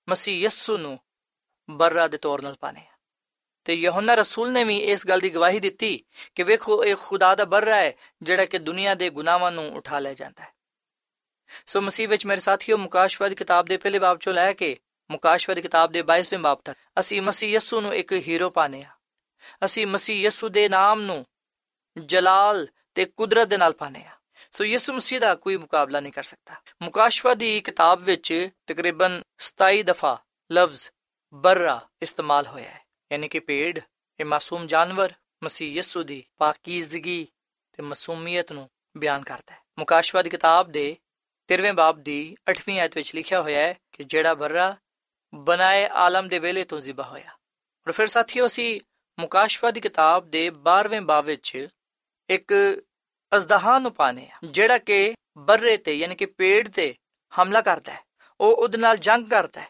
ਮਸੀਹ 0.08 0.44
ਯਸੂ 0.44 0.76
ਨੂੰ 0.76 0.98
ਬਰਰਾ 1.70 2.08
ਦੇ 2.08 2.18
ਤੌਰ 2.18 2.40
'ਤੇ 2.40 2.56
ਪਾਣੇ 2.60 2.80
ਆ 2.80 2.92
ਤੇ 3.64 3.74
ਯਹੋਨਾ 3.74 4.14
ਰਸੂਲ 4.14 4.52
ਨੇ 4.52 4.64
ਵੀ 4.64 4.78
ਇਸ 4.78 5.06
ਗੱਲ 5.06 5.20
ਦੀ 5.20 5.30
ਗਵਾਹੀ 5.30 5.60
ਦਿੱਤੀ 5.60 6.04
ਕਿ 6.34 6.42
ਵੇਖੋ, 6.42 6.84
ਇਹ 6.84 6.96
ਖੁਦਾ 6.96 7.34
ਦਾ 7.34 7.44
ਬਰਰਾ 7.44 7.76
ਹੈ 7.76 7.92
ਜਿਹੜਾ 8.22 8.44
ਕਿ 8.44 8.58
ਦੁਨੀਆ 8.58 8.94
ਦੇ 8.94 9.10
ਗੁਨਾਹਾਂ 9.10 9.52
ਨੂੰ 9.52 9.76
ਉਠਾ 9.76 9.98
ਲੈ 9.98 10.14
ਜਾਂਦਾ 10.14 10.44
ਹੈ। 10.44 10.54
ਸੋ 11.66 11.80
ਮਸੀਹ 11.80 12.08
ਵਿੱਚ 12.08 12.26
ਮੇਰੇ 12.26 12.40
ਸਾਥੀਓ, 12.40 12.76
ਮੁਕਾਸ਼ਵਾ 12.76 13.28
ਦੀ 13.28 13.34
ਕਿਤਾਬ 13.34 13.64
ਦੇ 13.64 13.76
ਪਹਿਲੇ 13.76 13.98
ਬਾਬ 13.98 14.18
ਚੋਂ 14.18 14.32
ਲੈ 14.32 14.52
ਕੇ 14.52 14.78
ਮੁਕਾਸ਼ਵਾ 15.11 15.54
ਦੀ 15.54 15.62
ਕਿਤਾਬ 15.62 15.92
ਦੇ 15.92 16.02
22ਵੇਂ 16.02 16.38
ਬਾਬ 16.38 16.61
ਤੱਕ। 16.64 16.78
ਅਸੀਂ 17.00 17.23
ਮਸੀਹ 17.23 17.50
ਯਸੂ 17.50 17.80
ਨੂੰ 17.80 17.94
ਇੱਕ 17.94 18.12
ਹੀਰੋ 18.12 18.50
ਪਾਣੇ 18.50 18.82
ਆ 18.82 18.90
ਅਸੀਂ 19.64 19.87
ਮਸੀਹ 19.87 20.26
ਯਸੂ 20.26 20.49
ਦੇ 20.49 20.68
ਨਾਮ 20.68 21.00
ਨੂੰ 21.00 21.26
ਜਲਾਲ 22.04 22.68
ਤੇ 22.94 23.04
ਕੁਦਰਤ 23.04 23.49
ਦੇ 23.49 23.56
ਨਾਲ 23.56 23.73
ਪਾਣੇ 23.73 24.04
ਆ 24.04 24.11
ਸੋ 24.50 24.64
ਯਿਸੂ 24.64 24.92
ਮਸੀਹ 24.92 25.20
ਦਾ 25.20 25.34
ਕੋਈ 25.34 25.56
ਮੁਕਾਬਲਾ 25.56 26.00
ਨਹੀਂ 26.00 26.12
ਕਰ 26.12 26.23
ਸਕਦਾ। 26.23 26.54
ਮੁਕਾਸ਼ਵਾ 26.82 27.34
ਦੀ 27.34 27.61
ਕਿਤਾਬ 27.61 28.02
ਵਿੱਚ 28.02 28.49
ਤਕਰੀਬਨ 28.66 29.23
27 29.38 29.82
ਦਫਾ 29.82 30.23
ਲਫ਼ਜ਼ 30.52 30.88
ਬਰਰਾ 31.34 31.88
ਇਸਤੇਮਾਲ 32.02 32.46
ਹੋਇਆ 32.46 32.70
ਹੈ। 32.70 32.80
ਯਾਨੀ 33.12 33.28
ਕਿ 33.28 33.38
ਪੇੜ 33.38 33.80
ਇਹ 34.20 34.25
ਮਾਸੂਮ 34.25 34.66
ਜਾਨਵਰ 34.66 35.12
ਮਸੀਹ 35.44 35.73
ਯਿਸੂ 35.73 36.02
ਦੀ 36.02 36.25
ਪਾਕੀਜ਼ਗੀ 36.38 37.28
ਤੇ 37.73 37.82
ਮਾਸੂਮੀਅਤ 37.82 38.52
ਨੂੰ 38.52 38.70
ਬਿਆਨ 38.96 39.23
ਕਰਦਾ 39.23 39.54
ਹੈ। 39.54 39.61
ਮੁਕਾਸ਼ਵਾ 39.78 40.23
ਦੀ 40.23 40.30
ਕਿਤਾਬ 40.30 40.73
ਦੇ 40.73 40.96
13ਵੇਂ 41.49 41.73
ਬਾਬ 41.73 42.00
ਦੀ 42.00 42.37
8ਵੀਂ 42.50 42.80
ਆਇਤ 42.80 42.96
ਵਿੱਚ 42.96 43.14
ਲਿਖਿਆ 43.14 43.42
ਹੋਇਆ 43.42 43.61
ਹੈ 43.61 43.75
ਕਿ 43.92 44.04
ਜਿਹੜਾ 44.04 44.34
ਬਰਰਾ 44.34 44.76
ਬਨਾਏ 45.34 45.88
ਆਲਮ 45.92 46.28
ਦੇ 46.28 46.38
ਵੇਲੇ 46.38 46.64
ਤੋਂ 46.64 46.80
ਜ਼ਿਬਾ 46.80 47.04
ਹੋਇਆ। 47.04 47.30
ਔਰ 47.86 47.92
ਫਿਰ 47.92 48.06
ਸਾਥੀਓ 48.06 48.46
ਅਸੀਂ 48.46 48.80
ਮੁਕਾਸ਼ਵਾ 49.18 49.70
ਦੀ 49.70 49.80
ਕਿਤਾਬ 49.80 50.30
ਦੇ 50.30 50.50
12ਵੇਂ 50.50 51.00
ਬਾਬ 51.00 51.24
ਵਿੱਚ 51.24 51.68
ਇੱਕ 52.30 52.54
ਅਜ਼ਦਹਾ 53.36 53.78
ਨੂੰ 53.78 53.92
ਪਾਣੇ 53.92 54.26
ਆ 54.26 54.36
ਜਿਹੜਾ 54.44 54.78
ਕਿ 54.78 55.14
ਬਰਰੇ 55.38 55.76
ਤੇ 55.76 55.94
ਯਾਨੀ 55.94 56.14
ਕਿ 56.14 56.26
ਪੇੜ 56.26 56.68
ਤੇ 56.68 56.94
ਹਮਲਾ 57.42 57.60
ਕਰਦਾ 57.60 57.92
ਹੈ। 57.92 58.00
ਉਹ 58.40 58.56
ਉਹਦੇ 58.56 58.78
ਨਾਲ 58.78 58.96
ਜੰਗ 58.96 59.26
ਕਰਦਾ 59.26 59.60
ਹੈ। 59.60 59.68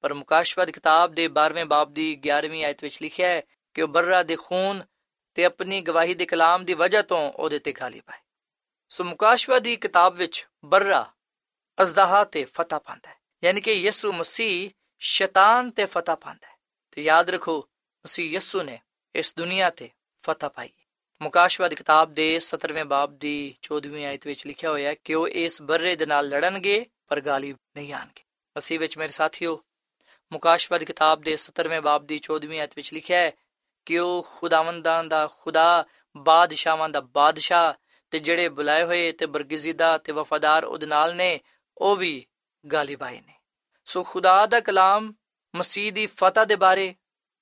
ਪਰ 0.00 0.14
ਮੁਕਾਸ਼ਵਾ 0.14 0.64
ਦੀ 0.64 0.72
ਕਿਤਾਬ 0.72 1.12
ਦੇ 1.12 1.28
12ਵੇਂ 1.28 1.64
ਬਾਬ 1.64 1.94
ਦੀ 1.94 2.20
11ਵੀਂ 2.28 2.64
ਆਇਤ 2.64 2.82
ਵਿੱਚ 2.82 3.02
ਲਿਖਿਆ 3.02 3.28
ਹੈ 3.28 3.42
ਕਿ 3.74 3.82
ਉਹ 3.82 3.88
ਬਰਰਾ 3.88 4.22
ਦੇ 4.22 4.36
ਖੂਨ 4.36 4.82
ਤੇ 5.34 5.44
ਆਪਣੀ 5.44 5.80
ਗਵਾਹੀ 5.80 6.14
ਦੇ 6.14 6.26
ਕਲਾਮ 6.26 6.64
ਦੀ 6.64 6.74
ਵਜ੍ਹਾ 6.74 7.02
ਤੋਂ 7.02 7.32
ਉਹਦੇ 7.32 7.58
ਤੇ 7.58 7.72
ਗਾਲਿਬ 7.72 8.10
ਹੈ। 8.10 8.18
ਸੋ 8.88 9.04
ਮੁਕਾਸ਼ਵਾ 9.04 9.58
ਦੀ 9.58 9.76
ਕਿਤਾਬ 9.76 10.14
ਵਿੱਚ 10.14 10.46
ਬਰਰਾ 10.64 11.10
ਅਜ਼ਦਹਾ 11.82 12.24
ਤੇ 12.24 12.44
ਫਤਹ 12.44 12.76
ਪਾਉਂਦਾ 12.76 13.10
ਹੈ। 13.10 13.16
ਯਾਨੀ 13.44 13.60
ਕਿ 13.60 13.72
ਯਿਸੂ 13.72 14.12
ਮਸੀਹ 14.12 14.70
ਸ਼ੈਤਾਨ 15.00 15.70
ਤੇ 15.70 15.84
ਫਤਹ 15.84 16.16
ਪਾਉਂਦਾ 16.16 16.48
ਹੈ 16.48 16.56
ਤੇ 16.92 17.02
ਯਾਦ 17.02 17.30
ਰੱਖੋ 17.30 17.58
ਮਸੀਹ 18.04 18.30
ਯਿਸੂ 18.30 18.62
ਨੇ 18.62 18.78
ਇਸ 19.14 19.34
ਦੁਨੀਆ 19.36 19.70
ਤੇ 19.70 19.90
ਫਤਹ 20.24 20.48
ਪਾਈ 20.48 20.70
ਮੁਕਾਸ਼ਵਾ 21.20 21.68
ਦੀ 21.68 21.76
ਕਿਤਾਬ 21.76 22.12
ਦੇ 22.14 22.26
17ਵੇਂ 22.38 22.84
ਬਾਬ 22.84 23.16
ਦੀ 23.18 23.34
14ਵੀਂ 23.62 24.06
ਆਇਤ 24.06 24.26
ਵਿੱਚ 24.26 24.46
ਲਿਖਿਆ 24.46 24.70
ਹੋਇਆ 24.70 24.88
ਹੈ 24.88 24.94
ਕਿ 25.04 25.14
ਉਹ 25.14 25.28
ਇਸ 25.28 25.60
ਬਰਰੇ 25.62 25.94
ਦੇ 25.96 26.06
ਨਾਲ 26.06 26.28
ਲੜਨਗੇ 26.28 26.84
ਪਰ 27.08 27.20
ਗਾਲਿਬ 27.20 27.56
ਨਹੀਂ 27.76 27.92
ਆਣਗੇ 27.94 28.24
ਮਸੀਹ 28.56 28.78
ਵਿੱਚ 28.78 28.98
ਮੇਰੇ 28.98 29.12
ਸਾਥੀਓ 29.12 29.60
ਮੁਕਾਸ਼ਵਾ 30.32 30.78
ਦੀ 30.78 30.84
ਕਿਤਾਬ 30.84 31.22
ਦੇ 31.22 31.36
17ਵੇਂ 31.36 31.80
ਬਾਬ 31.80 32.06
ਦੀ 32.06 32.20
14ਵੀਂ 32.30 32.60
ਆਇਤ 32.60 32.76
ਵਿੱਚ 32.76 32.92
ਲਿਖਿਆ 32.94 33.18
ਹੈ 33.18 33.32
ਕਿ 33.86 33.98
ਉਹ 33.98 34.22
ਖੁਦਾਵੰਦਾਂ 34.30 35.02
ਦਾ 35.04 35.26
ਖੁਦਾ 35.40 35.84
ਬਾਦਸ਼ਾਹਾਂ 36.16 36.88
ਦਾ 36.88 37.00
ਬਾਦਸ਼ਾਹ 37.00 37.72
ਤੇ 38.12 38.18
ਜਿਹੜੇ 38.18 38.48
ਬੁਲਾਏ 38.48 38.84
ਹੋਏ 38.84 39.10
ਤੇ 39.12 39.26
ਬਰਗਜ਼ੀਦਾ 39.26 39.96
ਤੇ 39.98 40.12
ਵਫਾਦਾਰ 40.12 40.64
ਉਹਦੇ 40.64 40.86
ਨਾਲ 40.86 41.14
ਨੇ 41.16 41.38
ਉਹ 41.76 41.96
ਵੀ 41.96 42.26
ਗਾਲਿਬ 42.64 43.02
ਆਏ 43.02 43.20
ਨੇ 43.20 43.39
ਸੋ 43.90 44.02
ਖੁਦਾ 44.02 44.46
ਦਾ 44.46 44.60
ਕਲਾਮ 44.60 45.14
ਮਸੀਹ 45.56 45.92
ਦੀ 45.92 46.06
ਫਤਹ 46.06 46.44
ਦੇ 46.44 46.56
ਬਾਰੇ, 46.56 46.94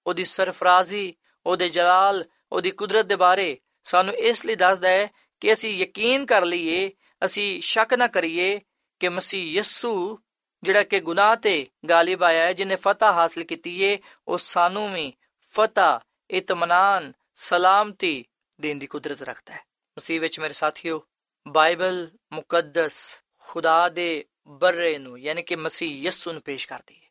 ਉਹਦੀ 0.07 0.25
ਸਰਫਰਾਜ਼ੀ, 0.25 1.15
ਉਹਦੇ 1.47 1.69
ਜਲਾਲ, 1.69 2.25
ਉਹਦੀ 2.53 2.71
ਕੁਦਰਤ 2.71 3.07
ਦੇ 3.07 3.17
ਬਾਰੇ 3.17 3.59
ਸਾਨੂੰ 3.85 4.15
ਇਸ 4.15 4.47
ਲਈ 4.47 4.55
ਦੱਸਦਾ 4.55 4.89
ਹੈ 4.89 5.11
ਕਿ 5.41 5.53
ਅਸੀਂ 5.53 5.71
ਯਕੀਨ 5.71 6.27
ਕਰ 6.27 6.45
ਲਈਏ, 6.45 6.93
ਅਸੀਂ 7.25 7.61
ਸ਼ੱਕ 7.61 7.95
ਨਾ 7.95 8.07
ਕਰੀਏ 8.07 8.61
ਕਿ 9.01 9.09
ਮਸੀਹ 9.09 9.59
ਯਸੂ, 9.59 10.19
ਜਿਹੜਾ 10.63 10.83
ਕਿ 10.83 11.01
ਗੁਨਾਹ 11.01 11.37
ਤੇ 11.37 11.67
ਗਾਲਿਬ 11.89 12.25
ਆਇਆ 12.25 12.47
ਹੈ 12.47 12.53
ਜਿਨੇ 12.53 12.77
ਫਤਹ 12.77 13.05
ਹਾਸਲ 13.05 13.45
ਕੀਤੀ 13.45 13.83
ਏ, 13.83 13.99
ਉਹ 14.29 14.39
ਸਾਨੂੰ 14.39 14.93
ਵੀ 14.93 15.13
ਫਤਹ 15.51 16.01
ਇਤਮਾਨਾਨ 16.31 17.13
ਸਲਾਮਤੀ 17.35 18.25
ਦੇਣ 18.61 18.79
ਦੀ 18.79 18.87
ਕੁਦਰਤ 18.87 19.23
ਰੱਖਦਾ 19.23 19.55
ਹੈ। 19.55 19.61
ਮਸੀਹ 19.99 20.21
ਵਿੱਚ 20.21 20.41
ਮੇਰੇ 20.41 20.55
ਸਾਥੀਓ, 20.55 21.07
ਬਾਈਬਲ 21.49 22.11
ਮੁਕੱਦਸ 22.33 23.23
ਖੁਦਾ 23.39 23.89
ਦੇ 23.89 24.25
ਬਰਰੇ 24.49 24.99
ਨੂੰ, 24.99 25.19
ਯਾਨੀ 25.19 25.43
ਕਿ 25.43 25.57
ਮਸੀਹ 25.57 26.03
ਯਸੂ 26.03 26.33
ਨੂੰ 26.33 26.43
ਪੇਸ਼ 26.43 26.69
ਕਰਦੀ 26.69 26.95
ਹੈ। 26.95 27.09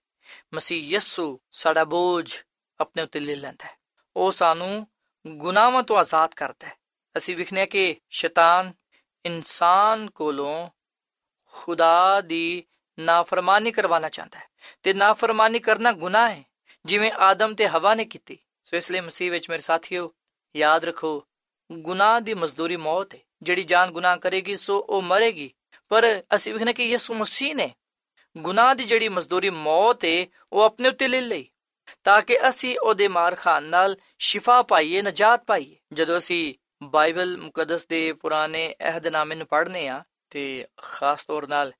ਮਸੀਹ 0.54 0.84
ਯਸੂ 0.84 1.40
ਸਾਡਾ 1.52 1.84
ਬੋਝ 1.84 2.44
ਆਪਣੇ 2.80 3.04
ਉੱਤੇ 3.04 3.20
ਲੈ 3.20 3.36
ਲੈਂਦਾ 3.36 3.66
ਹੈ। 3.66 3.78
ਉਹ 4.16 4.32
ਸਾਨੂੰ 4.32 4.88
ਗੁਨਾਹਾਂ 5.28 5.84
ਤੋਂ 5.84 5.98
ਆਜ਼ਾਦ 5.98 6.34
ਕਰਦਾ 6.34 6.68
ਹੈ। 6.68 6.74
ਅਸੀਂ 7.18 7.36
ਵਿਖਨੇ 7.36 7.66
ਕਿ 7.66 7.96
ਸ਼ੈਤਾਨ 8.10 8.74
ਇਨਸਾਨ 9.26 10.10
ਕੋਲੋਂ 10.10 10.70
ਖੁਦਾ 11.52 12.22
ਦੀ 12.22 12.64
ਨਾਫਰਮਾਨੀ 13.00 13.72
ਕਰਵਾਉਣਾ 13.72 14.10
ਚਾਹੁੰਦਾ 14.10 14.40
ਹੈ 14.40 14.44
ਤੇ 14.84 14.94
ਨਾਫਰਮਾਨੀ 14.94 15.60
ਕਰਨਾ 15.60 15.92
ਗੁਨਾਹ 15.92 16.30
ਹੈ, 16.30 16.44
ਜਿਵੇਂ 16.86 17.12
ਆਦਮ 17.12 17.54
ਤੇ 17.54 17.68
ਹਵਾ 17.68 17.96
ਨੇ 17.96 18.06
ਕੀਤੀ। 18.06 18.38
ਸੋ 18.64 18.78
ਇਸ 18.78 18.92
ਲਈ 18.92 19.00
ਮਸੀਹ 19.00 19.32
ਵਿੱਚ 19.32 19.50
ਮੇਰੇ 19.50 19.62
ਸਾਥੀਓ, 19.62 20.14
ਯਾਦ 20.56 20.86
ਰੱਖੋ, 20.86 21.24
ਗੁਨਾਹ 21.72 22.22
ਦੀ 22.22 22.34
ਮਜ਼ਦੂਰੀ 22.34 22.76
ਮੌਤ 22.76 23.16
ਹੈ। 23.16 23.20
ਜਿਹੜੀ 23.42 23.64
ਜਾਨ 23.64 23.92
ਗੁਨਾਹ 23.92 24.18
ਕਰੇਗੀ, 24.18 24.56
ਸੋ 24.56 24.80
ਉਹ 24.90 25.02
ਮਰੇਗੀ। 25.02 25.54
ਪਰ 25.90 26.24
ਅਸੀਂ 26.36 26.54
ਵਿਖਨੇ 26.54 26.74
ਕਿ 26.74 26.86
ਯਿਸੂ 26.86 27.14
ਮਸੀਹ 27.14 27.56
ਨੇ 27.56 27.76
ਗੁਨਾਹ 28.38 28.76
ਦੀ 28.76 28.84
ਜਿਹੜੀ 28.84 29.10
ਮਜ਼ਦੂਰੀ 29.10 29.50
ਮੌਤ 29.50 30.06
ਹੈ 30.06 30.26
ਉਹ 30.54 30.62
ਆਪਣੇ 30.62 30.90
ਉੱਤੇ 30.90 31.08
ਲੈ 31.08 31.22
ਲਈ 31.22 31.50
ਤਾਂ 32.04 32.22
ਕਿ 32.22 32.50
ਅਸੀਂ 32.50 32.78
ਉਹਦੇ 32.80 33.08
ਮਾਰ 33.08 33.36
ਖਾਨ 33.36 33.64
ਨਾਲ 33.64 33.98
ਸ਼ਿਫਾ 34.20 34.62
ਪਾਈਏ, 34.62 35.02
ਨਜਾਤ 35.02 35.44
ਪਾਈਏ। 35.46 35.76
ਜਦੋਂ 35.94 36.18
ਅਸੀਂ 36.18 36.54
ਬਾਈਬਲ 36.84 37.38
ਮੁਕੱਦਸ 37.38 37.88
ਦੇ 37.88 38.14
ਪੁਰਾਣੇ 38.14 38.76
ਅਹਿਦਨਾਮੇ 38.82 39.36
ਨੂੰ 39.36 39.48
ਪੜ੍ਹਨੇ 39.48 39.88
ਆ 39.88 40.04
ਤੇ 40.30 40.68
ਖਾਸ 40.82 41.26
ਤੌਰ 41.26 41.48
ਨਾਲ 41.48 41.74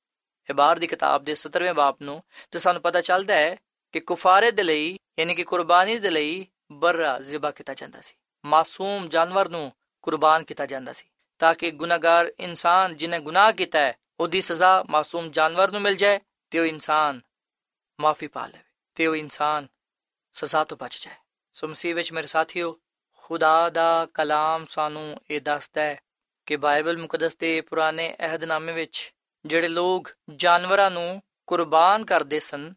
ਇਬਾਰ 0.50 0.80
ਦੀ 0.80 0.88
ਕਿਤਾਬ 0.88 1.24
ਦੇ 1.24 1.36
17ਵੇਂ 1.36 1.74
ਬਾਪ 1.74 2.02
ਨੂੰ, 2.02 2.24
ਤੇ 2.52 2.60
ਸਾਨੂੰ 2.60 2.82
ਪਤਾ 2.82 3.02
ਚੱਲਦਾ 3.02 3.36
ਹੈ 3.36 3.56
ਕਿ 3.92 4.00
ਕੁਫਾਰੇ 4.00 4.52
ਦੇ 4.52 4.64
ਲਈ, 4.64 4.98
ਯਾਨੀ 5.20 5.36
ਕਿ 5.36 5.44
ਕੁਰਬਾਨੀ 5.44 6.00
ਦੇ 6.00 6.10
ਲਈ 6.10 6.48
ਬਰਰਾ 6.72 7.20
ਜ਼ਿਬਾ 7.20 7.52
ਕੀਤਾ 7.52 7.74
ਜਾਂਦਾ 7.74 8.02
ਸੀ। 8.02 8.16
ਮਾਸੂਮ 8.46 9.08
ਜਾਨਵਰ 9.08 9.50
ਨੂੰ 9.50 9.72
ਕੁਰਬਾਨ 10.02 10.44
ਕੀਤਾ 10.44 10.66
ਜਾਂਦਾ 10.66 10.94
ਸੀ। 10.94 11.06
ਤਾਂ 11.42 11.54
ਕਿ 11.56 11.72
ਗੁਨਾਹਗਾਰ 11.72 12.32
ਇਨਸਾਨ 12.40 12.96
ਜਿਨੇ 12.96 13.20
ਗੁਨਾਹ 13.20 13.52
ਕੀਤਾ 13.52 13.80
ਹੈ 13.80 13.98
ਉਹਦੀ 14.20 14.42
ਸਜ਼ਾ 14.42 14.84
ਮਾਸੂਮ 14.90 15.30
ਜਾਨਵਰ 15.32 15.72
ਨੂੰ 15.72 15.82
ਮਿਲ 15.82 15.96
ਜਾਏ 15.96 16.20
ਤੇ 16.52 16.60
ਉਹ 16.60 16.66
ਇਨਸਾਨ 16.66 17.22
ਮਾਫੀ 18.00 18.28
ਪਾ 18.28 18.46
ਲਵੇ 18.48 18.64
ਤੇ 18.98 19.08
ਉਹ 19.08 19.16
ਇਨਸਾਨ 19.16 19.68
ਸਜ਼ਾ 20.36 20.64
ਤੋਂ 20.64 20.78
ਬਚ 20.78 21.00
ਜਾਏ 21.04 21.16
ਸੋ 21.56 21.68
ਮਸੀਹ 21.68 21.96
ਵਿੱਚ 21.96 22.12
ਮੇਰੇ 22.14 22.28
ਸਾਥੀਓ 22.28 22.78
ਖੁਦਾ 23.24 23.70
ਦਾ 23.70 24.08
ਕਲਾਮ 24.14 24.66
ਸਾਨੂੰ 24.66 25.22
ਇਹ 25.32 25.42
ਦੱਸਦਾ 25.42 25.82
ਹੈ 25.82 25.98
ਕਿ 26.48 26.56
ਬਾਈਬਲ 26.56 26.98
ਮੁਕੱਦਸ 26.98 27.36
ਦੇ 27.38 27.60
ਪੁਰਾਣੇ 27.62 28.16
ਅਹਿਦਨਾਮੇ 28.20 28.74
ਵਿੱਚ 28.74 29.14
ਜਿਹੜੇ 29.46 29.68
ਲੋਕ 29.68 30.12
ਜਾਨਵਰਾਂ 30.36 30.92
ਨੂੰ 30.92 31.22
ਕੁਰਬਾਨ 31.48 32.06
ਕਰਦੇ 32.06 32.40
ਸਨ 32.40 32.74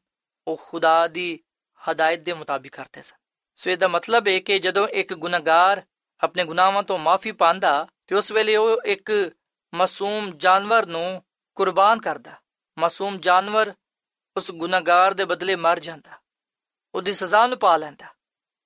ਉਹ 0.47 0.57
ਖੁਦਾ 0.57 1.07
ਦੀ 1.07 1.39
ਹਦਾਇਤ 1.81 2.21
ਦੇ 2.21 2.33
ਮੁਤਾਬਿਕ 2.33 2.73
ਕਰਦੇ 2.73 3.03
ਸਨ 3.03 3.17
ਸੋ 3.59 3.71
ਇਹਦਾ 3.71 3.89
ਮਤਲਬ 3.89 4.29
ਹੈ 4.29 4.39
ਕਿ 4.39 4.59
ਜਦੋਂ 4.59 4.89
ਇੱਕ 4.89 5.15
ਗੁਨਾਹਗਾਰ 5.15 5.83
ਆਪਣੇ 6.21 6.45
ਗੁਨਾਹਾਂ 6.45 6.83
ਤੋਂ 6.83 6.99
ਮਾਫੀ 6.99 7.33
ਪਾਉਂਦਾ 7.33 7.87
ਤੇ 8.11 8.17
ਉਸ 8.17 8.33
ਵੇਲੇ 8.33 8.57
ਉਹ 8.57 8.83
ਇੱਕ 8.83 9.33
ਮਾਸੂਮ 9.75 10.31
ਜਾਨਵਰ 10.37 10.87
ਨੂੰ 10.87 11.25
ਕੁਰਬਾਨ 11.55 12.01
ਕਰਦਾ। 12.01 12.33
ਮਾਸੂਮ 12.79 13.19
ਜਾਨਵਰ 13.19 13.75
ਉਸ 14.37 14.53
ਗੁਨਾਹਗਾਰ 14.53 15.15
ਦੇ 15.15 15.25
ਬਦਲੇ 15.25 15.57
ਮਰ 15.57 15.79
ਜਾਂਦਾ। 15.79 16.11
ਉਹਦੀ 16.95 17.13
ਸਜ਼ਾ 17.13 17.47
ਨੂੰ 17.47 17.59
ਪਾ 17.59 17.77
ਲੈਂਦਾ। 17.77 18.07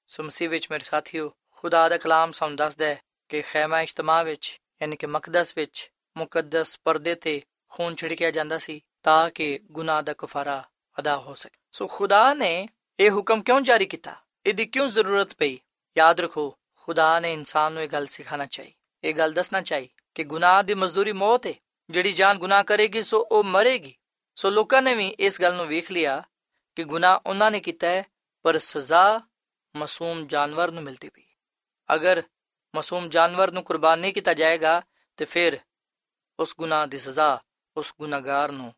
ਸੋ 0.09 0.23
ਮਸੀਹ 0.23 0.51
ਵਿੱਚ 0.51 0.71
ਮੇਰੇ 0.71 0.85
ਸਾਥੀਓ, 0.85 1.33
ਖੁਦਾ 1.51 1.89
ਦਾ 1.89 1.99
ਕਲਾਮ 1.99 2.33
ਸਾਨੂੰ 2.33 2.57
ਦੱਸਦਾ 2.57 2.87
ਹੈ 2.87 3.03
ਕਿ 3.29 3.43
ਖੈਮਾ 3.43 3.81
ਇਜਤਮਾ 3.81 4.23
ਵਿੱਚ, 4.23 4.61
ਯਾਨੀ 4.83 4.97
ਕਿ 4.97 5.07
ਮਕਦਸ 5.07 5.57
ਵਿੱਚ 5.57 5.91
ਮੁਕੱਦਸ 6.17 6.81
ਪਰਦੇ 6.85 7.15
ਤੇ 7.15 7.43
ਖੂਨ 7.69 7.95
ਛਿੜਕਿਆ 7.95 8.31
ਜਾਂਦਾ 8.31 8.59
ਸੀ 8.59 8.81
ਤਾਂ 9.03 9.31
ਕਿ 9.31 9.61
ਗੁਨਾਹ 9.71 10.03
ਦਾ 10.03 10.15
ਕਫਾਰਾ 10.19 10.69
ਅਦਾ 10.99 11.19
ਹੋ 11.19 11.35
ਸਕੇ। 11.35 11.59
ਸੋ 11.73 11.87
ਖੁਦਾ 11.87 12.35
ਨੇ 12.35 12.69
ਇਹ 13.01 13.11
ਹੁਕਮ 13.11 13.43
ਕਿਉਂ 13.43 13.61
ਜਾਰੀ 13.61 13.87
ਕੀਤਾ? 13.87 14.17
ਇਹਦੀ 14.47 14.67
ਕਿਉਂ 14.67 14.89
ਜ਼ਰੂਰਤ 14.89 15.35
ਪਈ? 15.35 15.61
ਯਾਦ 15.99 16.21
ਰੱਖੋ, 16.21 16.59
ਖੁਦਾ 16.75 17.21
ਨੇ 17.21 17.33
ਇਨਸਾਨ 17.33 17.73
ਨੂੰ 17.73 17.83
ਇਹ 17.83 17.89
ਗੱਲ 17.89 18.07
ਸਿਖਾਣਾ 18.07 18.47
ਚਾਹੀ। 18.47 18.75
ਇਹ 19.05 19.15
ਗੱਲ 19.15 19.33
ਦੱਸਣਾ 19.33 19.61
ਚਾਹੀ 19.61 19.89
ਕਿ 20.15 20.25
ਗੁਨਾਹ 20.25 20.63
ਦੀ 20.63 20.75
ਮਜ਼ਦੂਰੀ 20.75 21.13
ਮੌਤ 21.13 21.47
ਹੈ 21.47 21.55
ਜਿਹੜੀ 21.91 22.13
ਜਾਨ 22.13 22.39
ਗੁਨਾਹ 22.39 22.65
ਕਰੇਗੀ, 22.65 23.03
ਸੋ 23.03 23.29
ਉਹ 23.33 23.45
ਮਰੇਗੀ। 23.45 23.97
ਸੋ 24.37 24.51
ਲੋਕਾਂ 24.51 24.83
ਨੇ 24.83 24.95
ਵੀ 24.95 25.09
ਇਸ 25.09 25.41
ਗੱਲ 25.41 25.55
ਨੂੰ 25.55 25.67
ਵੇਖ 25.67 25.91
ਲਿਆ 25.91 26.23
ਕਿ 26.75 26.85
ਗੁਨਾਹ 26.85 27.21
ਉਹਨਾਂ 27.27 27.51
ਨੇ 27.51 27.61
ਕੀਤਾ 27.61 27.89
ਹੈ, 27.89 28.05
ਪਰ 28.43 28.59
ਸਜ਼ਾ 28.59 29.21
ਮਾਸੂਮ 29.77 30.27
ਜਾਨਵਰ 30.27 30.71
ਨੂੰ 30.71 30.83
ਮਿਲਦੀ 30.83 31.09
ਪਈ। 31.09 31.23
ਅਗਰ 31.95 32.23
ਮਾਸੂਮ 32.75 33.09
ਜਾਨਵਰ 33.09 33.51
ਨੂੰ 33.51 33.63
ਕੁਰਬਾਨ 33.63 33.99
ਨਹੀਂ 33.99 34.15
ਕੀਤਾ 34.15 34.35
ਜਾਏਗਾ, 34.35 34.83
ਤੇ 35.17 35.25
ਫਿਰ 35.25 35.59
ਉਸ 36.41 36.55
ਗੁਨਾਹ 36.59 36.87
ਦੀ 36.87 36.99
ਸਜ਼ਾ 36.99 37.43
ਉਸ 37.77 37.95
ਗੁਨਾਹਗਾਰ 38.01 38.53
ਨੂੰ 38.53 38.75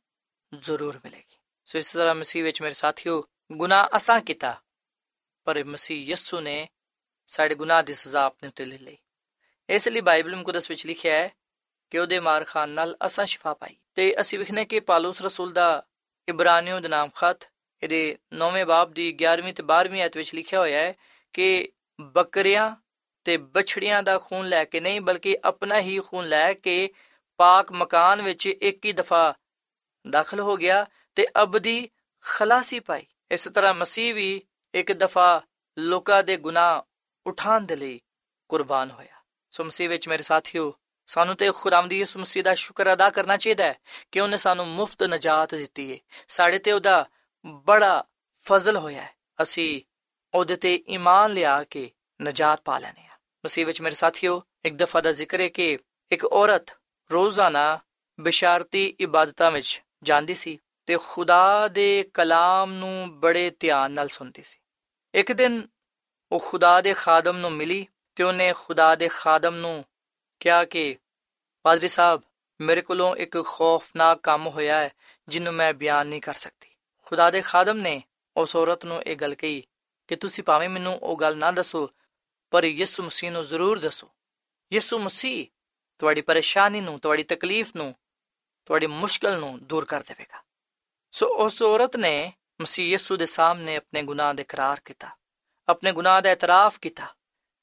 ਜ਼ਰੂਰ 0.59 1.01
ਮਿਲੇਗੀ। 1.05 1.37
ਸੋ 1.67 1.79
ਇਸ 1.79 1.93
ਤਰ੍ਹਾਂ 1.93 2.15
ਮਸੀਹ 2.15 2.45
ਵਿੱਚ 2.45 2.63
ਮੇਰੇ 2.63 2.75
ਸਾਥੀਓ, 2.75 3.25
ਗੁਨਾਹ 3.53 3.89
ਅਸਾਂ 3.97 4.21
ਕੀਤਾ, 4.21 4.63
ਪਰ 5.45 5.65
ਮਸੀਹ 5.65 6.07
ਯਿਸੂ 6.07 6.41
ਨੇ 6.41 6.69
ਸਾਡੇ 7.27 7.55
ਗੁਨਾਹ 7.55 7.83
ਦੀ 7.83 7.95
ਸਜ਼ਾ 7.95 8.25
ਆਪਣੇ 8.25 8.49
ਉੱਤੇ 8.49 8.65
ਲੈ 8.65 8.79
ਲਈ। 8.79 8.99
ਇਸ 9.71 9.89
ਲਈ 9.89 10.01
ਬਾਈਬਲ 10.01 10.37
ਮੁਕੱਦਸ 10.37 10.71
ਵਿੱਚ 10.71 10.87
ਲਿਖਿਆ 10.87 11.15
ਹੈ 11.15 11.31
ਕਿ 11.91 11.99
ਉਹਦੇ 11.99 12.21
ਮਾਰ 12.21 12.45
ਖਾਨ 12.45 12.69
ਨਾਲ 12.69 12.97
ਅਸਾਂ 13.07 13.27
ਸ਼ਿਫਾ 13.27 13.55
ਪਾਈ। 13.55 13.77
ਤੇ 13.95 14.21
ਅਸੀਂ 14.21 14.39
ਵਿਖਨੇ 14.39 14.65
ਕਿ 14.65 14.81
ਪਾਲੂਸ 14.81 15.23
ਰਸੂਲ 15.23 15.53
ਦਾ 15.53 15.85
ਇਬਰਾਨੀਓ 16.29 16.81
ਦੇ 16.81 16.89
ਨਾਮ 16.89 17.09
ਖਤ, 17.09 17.49
ਇਹਦੇ 17.83 18.19
9ਵੇਂ 18.33 18.67
ਬਾਬ 18.67 18.93
ਦੀ 18.93 19.17
11ਵੀਂ 19.25 19.55
ਤੇ 19.55 19.63
12ਵੀਂ 19.63 20.03
ਆਇਤ 20.03 20.17
ਵਿੱਚ 20.17 20.35
ਲਿਖਿਆ 20.35 20.59
ਹੋਇਆ 20.59 20.79
ਹੈ 20.79 20.95
ਕਿ 21.33 21.73
ਬੱਕਰੀਆਂ 22.01 22.77
ਤੇ 23.25 23.37
ਬਛੜੀਆਂ 23.37 24.03
ਦਾ 24.03 24.19
ਖੂਨ 24.19 24.47
ਲੈ 24.47 24.65
ਕੇ 24.65 24.81
ਨਹੀਂ, 24.81 25.01
ਬਲਕਿ 25.01 25.39
ਆਪਣਾ 25.45 25.81
ਹੀ 25.81 26.01
ਖੂਨ 26.01 26.27
ਲੈ 26.27 26.53
ਕੇ 26.53 26.91
ਪਾਕ 27.37 27.73
ਮਕਾਨ 27.73 28.23
ਵਿੱਚ 28.23 28.47
ਇੱਕ 28.47 28.85
ਹੀ 28.85 28.93
ਦਫਾ 28.93 29.35
ਦਾਖਲ 30.11 30.41
ਹੋ 30.41 30.57
ਗਿਆ 30.57 30.87
ਤੇ 31.15 31.27
ਅਬਦੀ 31.43 31.89
ਖਲਾਸੀ 32.21 32.81
ਪਾਈ। 32.81 33.07
ਇਸ 33.31 33.49
ਤਰ੍ਹਾਂ 33.55 33.75
ਮਸੀਹ 33.75 34.15
ਵੀ 34.15 34.43
ਇੱਕ 34.75 34.93
ਦਫਾ 34.93 35.43
ਲੋਕਾਂ 35.79 36.23
ਦੇ 36.23 36.37
ਗੁਨਾਹ 36.37 36.83
ਉਠਾਉਣ 37.27 37.67
ਦੇ 37.67 37.77
ਲਈ 37.77 38.01
ਕੁਰਬਾਨ 38.49 38.91
ਹੋਇਆ। 38.91 39.16
ਸੋ 39.57 39.65
ਮਸੀਹ 39.65 39.89
ਵਿੱਚ 39.89 40.09
ਮੇਰੇ 40.09 40.23
ਸਾਥੀਓ, 40.23 40.75
ਸਾਨੂੰ 41.07 41.37
ਤੇ 41.37 41.51
ਖੁਦਾਵੰਦ 41.51 41.93
ਯਿਸੂ 41.93 42.21
ਮਸੀਹ 42.21 42.43
ਦਾ 42.43 42.55
ਸ਼ੁਕਰ 42.55 42.93
ਅਦਾ 42.93 43.11
ਕਰਨਾ 43.11 43.37
ਚਾਹੀਦਾ 43.37 43.65
ਹੈ 43.65 43.75
ਕਿ 44.13 44.21
ਉਹਨੇ 44.21 44.37
ਸਾਨੂੰ 44.37 44.69
ਮੁਫਤ 44.69 45.03
ਨਜਾਤ 45.03 45.55
ਦਿੱਤੀ 45.55 45.93
ਹੈ 45.93 45.99
ਸਾਡੇ 46.29 46.59
ਤੇ 46.59 46.73
ਉਹਦਾ 46.73 47.07
ਬੜਾ 47.47 48.05
ਫਜ਼ਲ 48.43 48.77
ਹੋਇਆ 48.77 49.03
ਹੈ। 49.03 49.15
ਅਸੀਂ 49.43 49.83
ਉਹਦੇ 50.35 50.57
ਤੇ 50.57 50.85
ਈਮਾਨ 50.89 51.31
ਲਿਆ 51.31 51.65
ਕੇ 51.65 51.91
ਨਜਾਤ 52.23 52.61
ਪਾ 52.65 52.79
ਲੈਨੇ 52.79 53.07
ਆ 53.07 53.17
ਮਸੀਹ 53.47 53.67
ਵਿੱਚ 53.67 53.81
ਮੇਰੇ 53.81 53.95
ਸਾਥੀਓ, 53.95 54.43
ਇੱਕ 54.65 54.77
ਦਫਾ 54.77 55.01
ਦਾ 55.01 55.13
ਜ਼ਿਕਰ 55.13 55.41
ਹੈ 55.41 55.49
ਕਿ 55.49 55.79
ਇੱਕ 56.13 56.25
ਔਰਤ 56.25 56.67
ਰੋਜ਼ਾਨਾ 57.13 57.79
ਬਿਸ਼ਾਰਤੀ 58.21 58.97
ਇਬਾਦਤਾਂ 59.01 59.51
ਵਿੱਚ 59.51 59.83
ਜਾਂਦੀ 60.03 60.35
ਸੀ 60.35 60.59
ਤੇ 60.87 60.99
ਖੁਦਾ 61.09 61.69
ਦੇ 61.69 62.11
ਕਲਾਮ 62.15 62.73
ਨੂੰ 62.73 63.21
ਬੜੇ 63.21 63.51
ਧਿਆਨ 63.61 63.93
ਨਾਲ 63.93 64.09
ਸੁਣਦੀ 64.09 64.43
ਸੀ। 64.43 64.59
ਇੱਕ 65.15 65.33
ਦਿਨ 65.33 65.69
ਉਹ 66.33 66.41
ਖੁਦਾ 66.47 66.81
ਦੇ 66.81 66.95
ਖਾਦਮ 66.95 67.37
ਨੂੰ 67.37 67.53
ਮਿਲੀ 67.53 67.87
ਤੇ 68.17 68.25
ਉਹਨੇ 68.25 68.53
ਖੁਦਾ 68.53 68.95
ਦੇ 68.95 69.09
ਖਾਦਮ 69.09 69.55
ਨੂੰ 69.55 69.85
ਕਿਹਾ 70.41 70.65
ਕਿ, 70.65 70.97
ਪਾਦਰੀ 71.63 71.89
ਸਾਹਿਬ, 71.89 72.23
ਮੇਰੇ 72.61 72.81
ਕੋਲੋਂ 72.81 73.17
ਇੱਕ 73.17 73.45
ਖੌਫਨਾਕ 73.45 74.21
ਕੰਮ 74.23 74.47
ਹੋਇਆ 74.47 74.79
ਹੈ, 74.79 74.91
ਜਿਹਨੂੰ 75.29 75.53
ਮੈਂ 75.53 75.75
ਬਿਆਨ 75.75 76.07
ਨਹੀਂ 76.07 76.21
ਕਰ 76.21 76.35
ਸਕਦੀ। 76.35 76.69
ਖੁਦਾ 77.07 77.31
ਦੇ 77.31 77.41
ਖਾਦਮ 77.41 77.77
ਨੇ 77.77 78.03
ਉਸ 78.37 78.57
ਔਰਤ 78.57 78.85
ਨੂੰ 78.85 79.03
ਇਹ 79.03 79.17
ਗੱਲ 79.17 79.35
ਕਹੀ 79.35 79.63
ਕਿ 80.09 80.17
ਤੁਸੀਂ 80.17 80.45
ਭਾਵੇਂ 80.45 80.69
ਮੈਨੂੰ 80.69 80.99
ਉਹ 80.99 81.19
ਗੱਲ 81.19 81.37
ਨਾ 81.37 81.51
ਦੱਸੋ, 81.51 81.91
ਪਰ 82.51 82.65
ਯਿਸੂ 82.65 83.03
ਮਸੀਹ 83.03 83.31
ਨੂੰ 83.31 83.45
ਜ਼ਰੂਰ 83.45 83.79
ਦੱਸੋ। 83.79 84.11
ਯਿਸੂ 84.73 84.99
ਮਸੀਹ 84.99 85.47
ਤੁਹਾਡੀ 85.99 86.21
ਪਰੇਸ਼ਾਨੀ 86.21 86.81
ਨੂੰ, 86.81 87.01
ਤੁਹਾਡੀ 87.01 87.23
ਤਕਲੀਫ 87.23 87.77
ਨੂੰ, 87.77 87.95
ਤੁਹਾਡੀ 88.65 88.87
ਮੁਸ਼ਕਲ 88.87 89.39
ਨੂੰ 89.39 89.67
ਦੂਰ 89.67 89.85
ਕਰ 89.85 90.01
ਦੇਵੇਗਾ। 90.01 90.43
ਸੋ 91.13 91.27
ਉਸ 91.27 91.63
ਔਰਤ 91.63 91.97
ਨੇ 91.97 92.33
ਮਸੀਹ 92.61 92.87
ਯਿਸੂ 92.87 93.17
ਦੇ 93.17 93.27
ਸਾਹਮਣੇ 93.27 93.77
ਆਪਣੇ 93.77 94.03
ਗੁਨਾਹ 94.03 94.35
ਦਾ 94.35 94.41
ਇਕਰਾਰ 94.41 94.81
ਕੀਤਾ, 94.85 95.11
ਆਪਣੇ 95.69 95.93
ਗੁਨਾਹ 95.93 96.23
ਦਾ 96.23 96.31
ਇਤਰਾਫ 96.31 96.79
ਕੀਤਾ। 96.79 97.15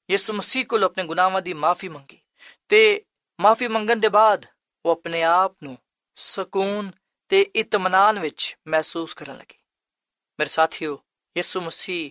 ਯਿਸੂ 0.09 0.33
ਮਸੀਹ 0.33 0.67
ਕੋਲ 0.67 0.85
ਆਪਣੇ 0.85 1.05
ਗੁਨਾਹਾਂ 1.05 1.43
ਦੀ 1.43 1.53
ਮਾਫੀ 1.55 1.89
ਮੰਗੀ 1.89 2.21
ਤੇ 2.69 3.05
ਮਾਫੀ 3.39 3.69
ਮੰਗਣ 3.69 3.97
ਦੇ 3.97 4.09
ਬਾਅਦ 4.09 4.47
ਉਹ 4.85 4.91
ਆਪਣੇ 4.93 5.23
ਆਪ 5.23 5.55
ਨੂੰ 5.63 5.77
ਸਕੂਨ 6.17 6.91
ਤੇ 7.31 7.41
ਇਤਮਾਨਾਨ 7.57 8.19
ਵਿੱਚ 8.19 8.57
ਮਹਿਸੂਸ 8.69 9.15
ਕਰਨ 9.15 9.37
ਲੱਗੀ 9.37 9.59
ਮੇਰੇ 10.39 10.49
ਸਾਥੀਓ 10.49 10.99
ਯਿਸੂ 11.37 11.61
ਮਸੀਹ 11.61 12.11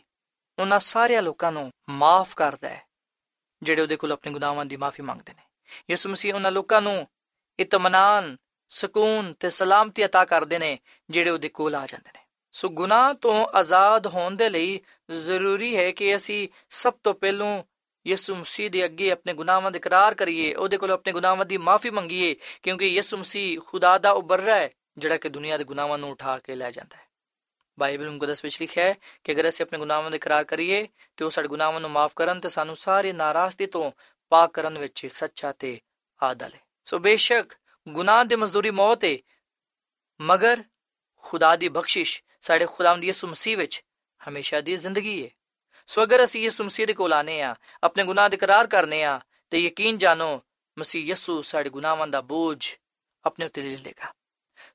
ਉਹਨਾਂ 0.58 0.80
ਸਾਰੇ 0.80 1.22
ਲੋਕਾਂ 1.22 1.52
ਨੂੰ 1.52 1.72
ਮਾਫ 1.90 2.36
ਕਰਦਾ 2.36 2.70
ਹੈ 2.70 2.86
ਜਿਹੜੇ 3.62 3.82
ਉਹਦੇ 3.82 3.96
ਕੋਲ 3.96 4.12
ਆਪਣੇ 4.12 4.32
ਗੁਨਾਹਾਂ 4.32 4.66
ਦੀ 4.66 4.78
ਮਾਫੀ 4.78 5.04
ਮੰਗਦੇ 5.04 5.34
ਨੇ 5.34 5.44
ਯਿਸੂ 5.90 6.10
ਮਸੀਹ 6.10 6.34
ਉਹਨਾਂ 6.34 6.52
ਲੋਕਾਂ 6.52 6.82
ਨੂੰ 6.82 7.08
ਇਤਮਾਨਾਨ 7.60 8.36
ਸਕੂਨ 8.72 9.34
ਤੇ 9.34 9.50
ਸਲਾਮਤੀ 9.50 10.04
عطا 10.04 10.26
ਕਰਦੇ 10.26 10.60
ਨੇ 10.60 10.78
ਜਿਹੜੇ 11.10 11.30
ਉਹਦੇ 11.30 11.50
ਕੋਲ 11.50 11.76
ਆ 11.76 11.86
ਜਾਂਦੇ 11.88 12.12
ਨੇ 12.16 12.26
ਸੋ 12.52 12.70
ਗੁਨਾਹ 12.70 13.13
ਤੋਂ 13.13 13.48
ਆਜ਼ਾਦ 13.54 14.08
ਹੋਣ 14.08 14.36
ਦੇ 14.36 14.50
ਲਈ 14.50 14.80
ਜ਼ਰੂਰੀ 15.12 15.76
ਹੈ 15.78 15.92
ਕਿ 15.92 16.16
ਅਸੀਂ 16.16 16.48
ਸਭ 16.70 16.94
ਤੋਂ 17.04 17.13
ਪਹਿਲਾਂ 17.13 17.63
ਯਿਸੂ 18.07 18.35
ਮਸੀਹ 18.35 18.71
ਦੇ 18.71 18.85
ਅੱਗੇ 18.85 19.11
ਆਪਣੇ 19.11 19.35
ਗੁਨਾਹਾਂ 19.35 19.71
ਦਾ 19.71 19.77
ਇਕਰਾਰ 19.77 20.15
ਕਰੀਏ, 20.15 20.55
ਉਹਦੇ 20.55 20.77
ਕੋਲ 20.77 20.91
ਆਪਣੇ 20.91 21.12
ਗੁਨਾਹਾਂ 21.12 21.47
ਦੀ 21.47 21.57
ਮਾਫੀ 21.57 21.91
ਮੰਗੀਏ, 21.91 22.37
ਕਿਉਂਕਿ 22.62 22.87
ਯਿਸੂ 22.87 23.17
ਮਸੀਹ 23.17 23.61
ਖੁਦਾ 23.61 23.99
ਦਾ 23.99 24.11
ਉਬਰਰਾ 24.11 24.55
ਹੈ, 24.55 24.71
ਜਿਹੜਾ 24.99 25.17
ਕਿ 25.17 25.29
ਦੁਨੀਆ 25.29 25.57
ਦੇ 25.57 25.65
ਗੁਨਾਹਾਂ 25.65 25.99
ਨੂੰ 25.99 26.11
ਉਠਾ 26.11 26.38
ਕੇ 26.38 26.55
ਲੈ 26.55 26.71
ਜਾਂਦਾ 26.71 26.97
ਹੈ। 26.97 27.07
ਬਾਈਬਲ 27.79 28.11
ਮੁਕੱਦਸ 28.11 28.45
ਵਿੱਚ 28.45 28.61
ਲਿਖਿਆ 28.61 28.85
ਹੈ 28.85 28.95
ਕਿ 29.25 29.33
ਅਗਰ 29.33 29.49
ਅਸੀਂ 29.49 29.67
ਆਪਣੇ 29.67 29.79
ਗੁਨਾਹਾਂ 29.79 30.11
ਦਾ 30.11 30.17
ਇਕਰਾਰ 30.17 30.45
ਕਰੀਏ, 30.45 30.88
ਤੇ 31.17 31.25
ਉਹ 31.25 31.31
ਸਾਡੇ 31.31 31.49
ਗੁਨਾਹਾਂ 31.49 31.81
ਨੂੰ 31.81 31.91
ਮਾਫ 31.91 32.12
ਕਰਨ 32.17 32.41
ਤੇ 32.41 32.49
ਸਾਨੂੰ 32.49 32.77
ਸਾਰੇ 32.77 33.12
ਨਾਰਾਜ਼ਗੀ 33.12 33.67
ਤੋਂ 33.67 33.93
ਪਾਕ 34.29 34.51
ਕਰਨ 34.53 34.79
ਵਿੱਚ 34.79 35.07
ਸੱਚਾ 35.07 35.53
ਤੇ 35.53 35.81
ਆਦਲ 36.23 36.55
ਹੈ। 36.55 36.61
ਸੋ 36.85 36.99
ਬੇਸ਼ੱਕ 36.99 37.53
ਗੁਨਾਹ 37.88 38.25
ਦੀ 38.25 38.37
ਮਜ਼ਦੂਰੀ 38.37 38.71
ਮੌਤ 38.71 39.05
ਹੈ, 39.05 39.19
ਮਗਰ 40.21 40.65
ਖੁਦਾ 41.17 41.57
ਦੀ 41.57 41.69
ਬਖਸ਼ਿਸ਼ 41.69 42.23
ਸਾਡੇ 42.41 42.67
ਖੁਦਾਵੰਦ 42.67 43.05
ਯਿਸੂ 43.05 43.29
ਮਸੀਹ 43.29 43.57
ਵਿੱਚ 43.57 43.85
ਹਮੇਸ਼ਾ 44.29 44.61
ਦੀ 44.61 44.77
ਜ਼ਿੰਦਗੀ 44.77 45.25
ਹੈ। 45.25 45.31
ਸੋ 45.92 46.04
ਅਗਰ 46.04 46.24
ਅਸੀਂ 46.24 46.42
ਯਿਸੂ 46.42 46.63
ਮਸੀਹ 46.63 46.88
ਦੇ 46.88 46.94
ਕੋਲ 46.94 47.13
ਆਨੇ 47.13 47.42
ਆ 47.42 47.56
ਆਪਣੇ 47.84 48.04
ਗੁਨਾਹ 48.04 48.30
ਦਾ 48.30 48.36
ਇਕਰਾਰ 48.36 48.68
ਕਰਨੇ 48.68 49.04
ਆ 49.04 49.20
ਤੇ 49.52 49.60
ਯਕੀਨ 49.60 49.98
ਜਾਣੋ 49.98 50.42
ਮਸੀਹ 50.78 51.06
ਯਿਸੂ 51.06 51.42
ਸਾਡੇ 51.42 51.70
ਗੁਨਾਹਾਂ 51.70 52.08
ਦਾ 52.08 52.22
ਬੋਝ 52.22 52.58
ਆਪਣੇ 53.26 53.46
ਉੱਤੇ 53.46 53.62
ਲੈ 53.62 53.78
ਲੇਗਾ 53.78 54.13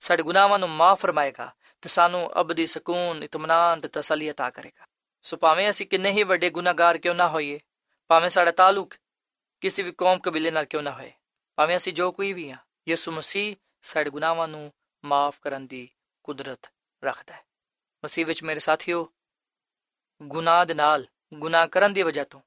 ਸਾਡੇ 0.01 0.23
ਗੁਨਾਹਾਂ 0.23 0.59
ਨੂੰ 0.59 0.71
ਮਾਫ 0.71 1.01
ਫਰਮਾਏਗਾ 1.01 1.53
ਤੇ 1.83 1.89
ਸਾਨੂੰ 1.89 2.31
ਅਬਦੀ 2.41 2.67
ਸਕੂਨ 2.67 3.23
ਇਤਮਾਨਾਨ 3.23 3.81
ਤੇ 3.81 3.89
ਤਸੱਲੀ 3.89 4.31
عطا 4.31 4.51
ਕਰੇਗਾ 4.53 4.87
ਸੋ 5.25 5.37
ਭਾਵੇਂ 5.37 5.69
ਅਸੀਂ 5.71 5.87
ਕਿੰਨੇ 5.87 6.11
ਹੀ 6.11 6.23
ਵੱਡੇ 6.23 6.51
ਗੁਨਾਹਗਾਰ 6.51 6.99
ਕਿਉਂ 6.99 7.15
ਨਾ 7.15 7.29
ਹੋਈਏ 7.29 7.59
ਭਾਵੇਂ 8.11 8.29
ਸਾਡਾ 8.29 8.51
ਤਾਲੁਕ 8.51 8.95
ਕਿਸੇ 9.63 9.83
ਵੀ 9.83 9.93
ਕੌਮ 9.93 10.19
ਕਬੀਲੇ 10.19 10.51
ਨਾਲ 10.51 10.65
ਕਿਉਂ 10.65 10.83
ਨਾ 10.83 10.91
ਹੋਏ 10.91 11.13
ਭਾਵੇਂ 11.59 11.77
ਅਸੀਂ 11.77 11.93
ਜੋ 11.93 12.11
ਕੋਈ 12.13 12.33
ਵੀ 12.33 12.51
ਆ 12.51 12.57
ਯਿਸੂ 12.89 13.13
ਮਸੀਹ 13.13 13.55
ਸਾਡੇ 13.83 14.11
ਗੁਨਾਹਾਂ 14.11 14.49
ਨੂੰ 14.49 14.71
ਮਾਫ 15.05 15.39
ਕਰਨ 15.41 15.67
ਦੀ 15.67 15.89
ਕੁਦਰਤ 16.25 16.71
ਰੱਖਦਾ 17.03 17.35
ਹੈ 17.35 17.43
ਮਸੀਹ 18.05 18.27
ਵਿੱਚ 18.27 18.43
ਮੇਰੇ 18.43 18.61
ਸਾਥੀਓ 18.61 19.13
ਗੁਨਾਹ 20.22 20.66
ਦੇ 20.66 20.74
ਨਾਲ 20.74 21.08
ਗੁਨਾਹ 21.34 21.68
ਕਰਨ 21.68 21.94
ਦੀ 21.94 22.04
ਵਜ੍ਹਾ 22.04 22.24
ਤੋਂ 22.24 22.42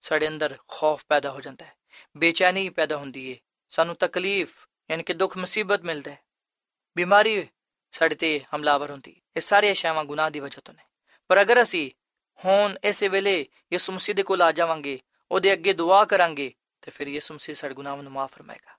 ਸਾਡੇ 0.00 0.28
ਅੰਦਰ 0.28 0.56
ਖੌਫ 0.68 1.04
ਪੈਦਾ 1.08 1.30
ਹੋ 1.30 1.40
ਜਾਂਦਾ 1.40 1.64
ਹੈ, 1.64 1.74
ਬੇਚੈਨੀ 2.16 2.68
ਪੈਦਾ 2.68 2.96
ਹੁੰਦੀ 2.96 3.32
ਹੈ 3.32 3.38
ਸਾਨੂੰ 3.68 3.94
ਤਕਲੀਫ, 3.94 4.66
ਯਾਨੀ 4.90 5.02
ਕਿ 5.02 5.14
ਦੁੱਖ, 5.14 5.36
ਮੁਸੀਬਤ 5.36 5.82
ਮਿਲਦਾ 5.82 6.10
ਹੈ, 6.10 6.18
ਬਿਮਾਰੀ 6.96 7.48
ਸਾਡੇ 7.92 8.14
ਤੇ 8.14 8.40
ਹਮਲਾਵਰ 8.54 8.90
ਹੁੰਦੀ 8.90 9.14
ਹੈ, 9.14 9.20
ਇਹ 9.36 9.40
ਸਾਰੇ 9.40 9.72
ਅਸ਼ਿਆਵਾਂ 9.72 10.04
ਗੁਨਾਹ 10.04 10.30
ਦੀ 10.30 10.40
ਵਜ੍ਹਾ 10.40 10.62
ਤੋਂ 10.64 10.74
ਨੇ। 10.74 10.82
ਪਰ 11.28 11.40
ਅਗਰ 11.40 11.62
ਅਸੀਂ 11.62 11.90
ਹੁਣ 12.44 12.78
ਇਸੇ 12.84 13.08
ਵੇਲੇ 13.08 13.46
ਯਿਸੂ 13.72 13.92
ਮਸੀਹ 13.92 14.14
ਦੇ 14.14 14.22
ਕੋਲ 14.22 14.42
ਆ 14.42 14.52
ਜਾਵਾਂਗੇ, 14.52 15.00
ਉਹਦੇ 15.30 15.52
ਅੱਗੇ 15.52 15.72
ਦੁਆ 15.72 16.04
ਕਰਾਂਗੇ, 16.04 16.54
ਤੇ 16.82 16.90
ਫਿਰ 16.90 17.08
ਯਿਸੂ 17.08 17.34
ਮਸੀਹ 17.34 17.54
ਸਾਡੇ 17.54 17.74
ਗੁਨਾਹਾਂ 17.74 18.02
ਨੂੰ 18.02 18.12
ਮਾਫ 18.12 18.32
ਫਰਮਾਏਗਾ। 18.32 18.76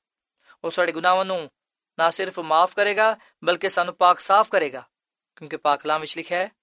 ਉਹ 0.63 0.69
ਸਾਡੇ 0.69 0.91
ਗੁਨਾਹਾਂ 0.91 1.25
ਨੂੰ 1.25 1.51
ਨਾ 1.99 2.09
ਸਿਰਫ 2.09 2.39
ਮਾਫ 2.39 2.75
ਕਰੇਗਾ, 2.75 3.17
ਬਲਕਿ 3.43 3.69
ਸਾਨੂੰ 3.69 3.93
ਪਾਕ 3.93 4.19
ਸਾਫ਼ 4.19 4.49
ਕਰੇਗਾ, 4.49 4.89
ਕਿਉਂਕਿ 5.35 5.57
ਪਾਕ 5.57 5.81
ਕਲਾਮ 5.81 6.01
ਵਿੱਚ 6.01 6.17
ਲਿਖਿਆ 6.17 6.39
ਹੈ 6.39 6.58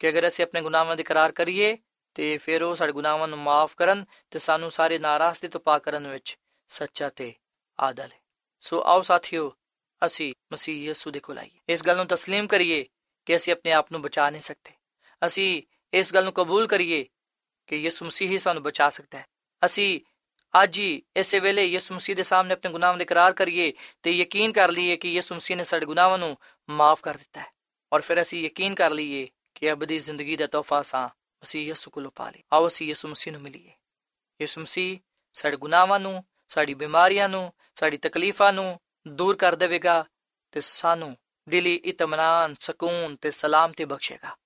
ਕਿ 0.00 0.08
ਅਗਰ 0.08 0.26
ਅਸੀਂ 0.28 0.44
ਆਪਣੇ 0.44 0.60
ਗੁਨਾਹਾਂ 0.60 0.96
ਦੀ 0.96 1.02
ਇਕਰਾਰ 1.02 1.32
ਕਰੀਏ 1.32 1.76
ਤੇ 2.16 2.36
ਫਿਰ 2.38 2.62
ਉਹ 2.62 2.74
ਸਾਡੇ 2.74 2.92
ਗੁਨਾਹਾਂ 2.92 3.28
ਨੂੰ 3.28 3.38
ਮਾਫ 3.38 3.74
ਕਰਨ 3.76 4.04
ਤੇ 4.30 4.38
ਸਾਨੂੰ 4.38 4.70
ਸਾਰੇ 4.70 4.98
ਨਾਰਾਜ਼ਗੀ 4.98 5.48
ਤੋਂ 5.48 5.60
ਪਾਕ 5.60 5.82
ਕਰਨ 5.82 6.08
ਵਿੱਚ 6.08 6.36
ਸੱਚਾ 6.70 7.08
ਤੇ 7.08 7.32
ਆਦਲ 7.78 8.12
ਹੈ 8.12 8.20
ਸੋ 8.62 8.82
ਆਓ 8.82 9.02
ਸਾਥੀਓ 9.02 9.50
ਅਸੀਂ 10.02 10.32
ਮਸੀਹ 10.52 10.82
ਯਿਸੂ 10.84 11.10
ਦੇ 11.10 11.20
ਕੋਲ 11.20 11.38
ਆਈਏ 11.38 11.72
ਇਸ 11.72 11.82
ਗੱਲ 11.82 11.96
ਨੂੰ 11.96 12.06
تسلیم 12.06 12.46
ਕਰੀਏ 12.46 12.84
ਕਿ 13.26 13.36
ਅਸੀਂ 13.36 13.52
ਆਪਣੇ 13.52 13.72
ਆਪ 13.72 13.92
ਨੂੰ 13.92 14.02
ਬਚਾ 14.02 14.28
ਨਹੀਂ 14.30 14.42
ਸਕਦੇ 14.42 14.74
ਅਸੀਂ 15.22 15.62
ਇਸ 15.92 16.14
ਗੱਲ 16.14 16.24
ਨੂੰ 16.24 16.32
ਕਬੂਲ 16.32 16.66
ਕਰੀਏ 16.66 17.04
ਕਿ 17.68 17.76
ਯਿਸੂ 17.76 18.06
ਮਸੀਹ 18.06 18.28
ਹੀ 18.28 18.38
ਸਾਨੂੰ 18.38 18.62
ਬਚਾ 18.62 18.88
ਸਕਦਾ 18.88 19.18
ਹੈ 19.18 19.26
ਅਸੀਂ 19.62 20.00
ਅੱਜ 20.54 20.78
ਹੀ 20.78 21.02
ਇਸੇ 21.16 21.38
ਵੇਲੇ 21.38 21.64
ਯਿਸੂ 21.64 21.94
ਮਸੀਹ 21.94 22.16
ਦੇ 22.16 22.22
ਸਾਹਮਣੇ 22.22 22.52
ਆਪਣੇ 22.52 22.70
ਗੁਨਾਹਾਂ 22.70 22.96
ਦਾ 22.96 23.02
ਇਕਰਾਰ 23.02 23.32
ਕਰੀਏ 23.32 23.72
ਤੇ 24.02 24.10
ਯਕੀਨ 24.10 24.52
ਕਰ 24.52 24.70
ਲਈਏ 24.70 24.96
ਕਿ 24.96 25.08
ਯਿਸੂ 25.08 25.34
ਮਸੀਹ 25.34 25.56
ਨੇ 25.56 25.64
ਸਾਡੇ 25.64 25.86
ਗੁਨਾਹਾਂ 25.86 26.18
ਨੂੰ 26.18 26.36
ਮਾਫ 26.68 27.00
ਕਰ 27.00 27.16
ਦਿੱਤਾ 27.16 27.40
ਹੈ 27.40 27.50
ਔਰ 27.92 28.00
ਫਿਰ 28.00 28.20
ਅਸੀਂ 28.22 28.44
ਯਕੀਨ 28.44 28.74
ਕਰ 28.74 28.90
ਲਈਏ 28.90 29.28
ਕਿ 29.57 29.71
ਅਬਦੀ 29.71 29.99
ਜ਼ਿੰਦਗੀ 29.99 30.35
ਦਾ 30.35 30.47
ਤੋਹਫਾ 30.47 30.81
ਸਾਂ 30.81 31.07
ਮਸੀਹ 31.09 31.67
ਯਿਸੂ 31.67 31.91
ਕੋਲੋਂ 31.91 32.11
ਪਾ 32.11 32.29
ਲਈ 32.29 32.43
ਆਓ 32.53 32.67
ਅਸੀਂ 32.67 32.87
ਯਿਸੂ 32.87 33.07
ਮਸੀਹ 33.07 33.33
ਨੂੰ 33.33 33.41
ਮਿਲੀਏ। 33.41 33.71
ਯਿਸੂ 34.41 34.61
ਮਸੀਹ 34.61 34.99
ਸਾਡੇ 35.33 35.57
ਗੁਨਾਹਾਂ 35.57 35.99
ਨੂੰ, 35.99 36.23
ਸਾਡੀ 36.47 36.73
ਬਿਮਾਰੀਆਂ 36.73 37.29
ਨੂੰ, 37.29 37.53
ਸਾਡੀ 37.75 37.97
ਤਕਲੀਫਾਂ 37.97 38.53
ਨੂੰ 38.53 38.79
ਦੂਰ 39.07 39.35
ਕਰ 39.35 39.55
ਦੇਵੇਗਾ 39.55 40.05
ਤੇ 40.51 40.61
ਸਾਨੂੰ 40.61 41.17
ਦਿਲੀ 41.49 41.75
ਇਤਮਾਨਾਨ 41.75 42.55
ਸਕੂਨ 42.59 43.15
ਤੇ 43.15 43.31
ਸਲਾਮਤੀ 43.31 43.85
ਬਖਸ਼ੇਗਾ। 43.85 44.37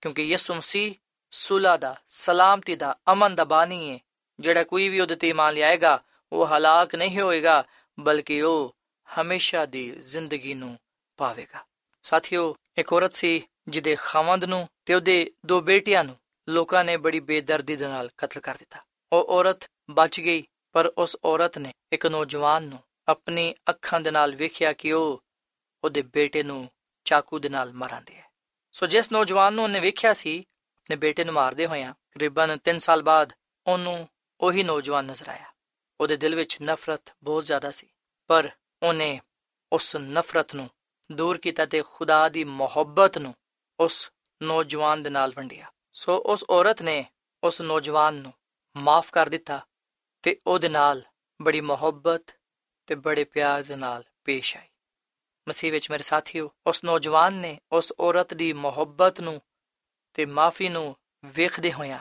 ਕਿਉਂਕਿ 0.00 0.22
ਯਿਸੂ 0.22 0.54
ਮਸੀਹ 0.54 0.94
ਸੁਲਾ 1.30 1.76
ਦਾ, 1.76 2.00
ਸਲਾਮਤੀ 2.06 2.76
ਦਾ, 2.76 2.96
ਅਮਨ 3.12 3.34
ਦਾ 3.34 3.44
ਬਾਨੀ 3.44 3.92
ਹੈ 3.92 3.98
ਜਿਹੜਾ 4.40 4.64
ਕੋਈ 4.64 4.88
ਵੀ 4.88 5.00
ਉਹਦੇ 5.00 5.16
ਤੇ 5.16 5.28
ਇਮਾਨ 5.28 5.54
ਲਿਆਏਗਾ, 5.54 6.02
ਉਹ 6.32 6.46
ਹਲਾਕ 6.46 6.94
ਨਹੀਂ 6.94 7.20
ਹੋਏਗਾ, 7.20 7.64
ਬਲਕਿ 8.00 8.42
ਉਹ 8.42 8.76
ਹਮੇਸ਼ਾ 9.20 9.66
ਦੀ 9.66 9.90
ਜ਼ਿੰਦਗੀ 9.90 10.54
ਨੂੰ 10.54 10.78
ਪਾਵੇਗਾ। 11.16 11.64
ਸਾਥੀਓ, 12.02 12.56
ਇੱਕ 12.78 12.92
ਔਰਤ 12.92 13.14
ਸੀ 13.14 13.42
ਜਿਹਦੇ 13.68 13.96
ਖਾਵੰਦ 14.00 14.44
ਨੂੰ 14.44 14.68
ਤੇ 14.84 14.94
ਉਹਦੇ 14.94 15.30
ਦੋ 15.46 15.60
ਬੇਟੀਆਂ 15.60 16.04
ਨੂੰ 16.04 16.16
ਲੋਕਾਂ 16.48 16.84
ਨੇ 16.84 16.96
ਬੜੀ 16.96 17.20
ਬੇਦਰਦੀ 17.20 17.76
ਦੇ 17.76 17.86
ਨਾਲ 17.86 18.10
ਕਤਲ 18.16 18.40
ਕਰ 18.40 18.54
ਦਿੱਤਾ। 18.54 18.80
ਉਹ 19.12 19.26
ਔਰਤ 19.28 19.70
ਬਚ 19.90 20.20
ਗਈ, 20.20 20.44
ਪਰ 20.72 20.86
ਉਸ 20.98 21.16
ਔਰਤ 21.24 21.58
ਨੇ 21.58 21.72
ਇੱਕ 21.92 22.06
ਨੌਜਵਾਨ 22.06 22.62
ਨੂੰ 22.62 22.78
ਆਪਣੀ 23.08 23.54
ਅੱਖਾਂ 23.70 24.00
ਦੇ 24.00 24.10
ਨਾਲ 24.10 24.34
ਵੇਖਿਆ 24.36 24.72
ਕਿ 24.72 24.92
ਉਹ 24.92 25.22
ਉਹਦੇ 25.84 26.02
ਬੇਟੇ 26.02 26.42
ਨੂੰ 26.42 26.68
ਚਾਕੂ 27.06 27.38
ਦੇ 27.38 27.48
ਨਾਲ 27.48 27.72
ਮਾਰਾਂਦੇ 27.72 28.14
ਹੈ। 28.14 28.24
ਸੋ 28.72 28.86
ਜਿਸ 28.86 29.12
ਨੌਜਵਾਨ 29.12 29.54
ਨੂੰ 29.54 29.64
ਉਹਨੇ 29.64 29.80
ਵੇਖਿਆ 29.80 30.12
ਸੀ 30.12 30.38
ਆਪਣੇ 30.38 30.96
ਬੇਟੇ 30.96 31.24
ਨੂੰ 31.24 31.34
ਮਾਰਦੇ 31.34 31.66
ਹੋਇਆਂ 31.66 31.92
ਤਕਰੀਬਨ 32.10 32.58
3 32.64 32.78
ਸਾਲ 32.78 33.02
ਬਾਅਦ 33.02 33.32
ਉਹਨੂੰ 33.66 34.08
ਉਹੀ 34.40 34.62
ਨੌਜਵਾਨ 34.62 35.04
ਨਜ਼ਰ 35.04 35.28
ਆਇਆ। 35.28 35.46
ਉਹਦੇ 36.00 36.16
ਦਿਲ 36.16 36.34
ਵਿੱਚ 36.34 36.56
ਨਫ਼ਰਤ 36.62 37.12
ਬਹੁਤ 37.22 37.44
ਜ਼ਿਆਦਾ 37.44 37.70
ਸੀ, 37.70 37.86
ਪਰ 38.30 38.50
ਉਹਨੇ 38.82 39.20
ਉਸ 39.72 39.96
ਨਫ਼ਰਤ 39.96 40.54
ਨੂੰ 40.54 40.68
ਦੂਰ 41.12 41.38
ਕੀਤਾ 41.38 41.66
ਤੇ 41.66 41.82
ਖੁਦਾ 41.92 42.28
ਦੀ 42.28 42.44
ਮੁਹੱਬਤ 42.44 43.18
ਨੂੰ 43.18 43.34
ਉਸ 43.80 44.12
ਨੌਜਵਾਨ 44.42 45.02
ਦੇ 45.02 45.10
ਨਾਲ 45.10 45.32
ਵੰਡਿਆ। 45.36 45.72
ਸੋ 45.92 46.22
ਉਸ 46.26 46.44
ਔਰਤ 46.50 46.82
ਨੇ 46.82 47.04
ਉਸ 47.44 47.60
ਨੌਜਵਾਨ 47.60 48.14
ਨੂੰ 48.14 48.32
ਮਾਫ 48.76 49.10
ਕਰ 49.12 49.28
ਦਿੱਤਾ 49.28 49.66
ਤੇ 50.22 50.40
ਉਹਦੇ 50.46 50.68
ਨਾਲ 50.68 51.02
ਬੜੀ 51.42 51.60
ਮੁਹੱਬਤ 51.60 52.34
ਤੇ 52.86 52.94
ਬੜੇ 52.94 53.24
ਪਿਆਰ 53.24 53.62
ਦੇ 53.62 53.76
ਨਾਲ 53.76 54.04
ਪੇਸ਼ 54.24 54.56
ਆਈ। 54.56 54.68
ਮਸੀਹ 55.48 55.72
ਵਿੱਚ 55.72 55.90
ਮੇਰੇ 55.90 56.02
ਸਾਥੀਓ, 56.02 56.50
ਉਸ 56.66 56.84
ਨੌਜਵਾਨ 56.84 57.34
ਨੇ 57.34 57.60
ਉਸ 57.72 57.92
ਔਰਤ 58.00 58.34
ਦੀ 58.34 58.52
ਮੁਹੱਬਤ 58.52 59.20
ਨੂੰ 59.20 59.42
ਤੇ 60.14 60.26
ਮਾਫੀ 60.26 60.68
ਨੂੰ 60.68 60.96
ਵੇਖਦੇ 61.24 61.72
ਹੋਇਆਂ 61.72 61.98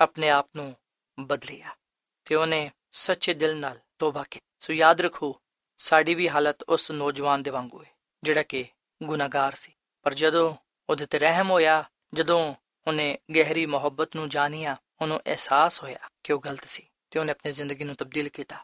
ਆਪਣੇ 0.00 0.30
ਆਪ 0.30 0.50
ਨੂੰ 0.56 0.76
ਬਦਲਿਆ 1.20 1.76
ਤੇ 2.24 2.34
ਉਹਨੇ 2.34 2.70
ਸੱਚੇ 2.92 3.34
ਦਿਲ 3.34 3.56
ਨਾਲ 3.56 3.80
ਤੋਬਾ 3.98 4.24
ਕੀਤੀ। 4.30 4.46
ਸੋ 4.60 4.72
ਯਾਦ 4.72 5.00
ਰੱਖੋ, 5.00 5.40
ਸਾਡੀ 5.78 6.14
ਵੀ 6.14 6.28
ਹਾਲਤ 6.28 6.62
ਉਸ 6.62 6.90
ਨੌਜਵਾਨ 6.90 7.42
ਦੇ 7.42 7.50
ਵਾਂਗੂ 7.50 7.84
ਹੈ, 7.84 7.90
ਜਿਹੜਾ 8.22 8.42
ਕਿ 8.42 8.64
ਗੁਨਾਹਗਾਰ 9.02 9.54
ਸੀ। 9.54 9.72
ਪਰ 10.02 10.14
ਜਦੋਂ 10.14 10.54
ਉਹਦੇ 10.92 11.06
ਤੇ 11.06 11.18
ਰਹਿਮ 11.18 11.50
ਹੋਇਆ। 11.50 11.90
ਜਦੋਂ 12.14 12.54
ਉਹਨੇ 12.86 13.18
ਗਹਿਰੀ 13.34 13.66
ਮੁਹੱਬਤ 13.66 14.16
ਨੂੰ 14.16 14.28
ਜਾਣਿਆ, 14.28 14.76
ਉਹਨੂੰ 15.02 15.20
ਅਹਿਸਾਸ 15.26 15.82
ਹੋਇਆ 15.82 15.98
ਕਿ 16.24 16.32
ਉਹ 16.32 16.40
ਗਲਤ 16.44 16.64
ਸੀ 16.64 16.88
ਤੇ 17.10 17.20
ਉਹਨੇ 17.20 17.32
ਆਪਣੀ 17.32 17.50
ਜ਼ਿੰਦਗੀ 17.50 17.84
ਨੂੰ 17.84 17.94
ਤਬਦੀਲ 17.94 18.28
ਕੀਤਾ। 18.28 18.56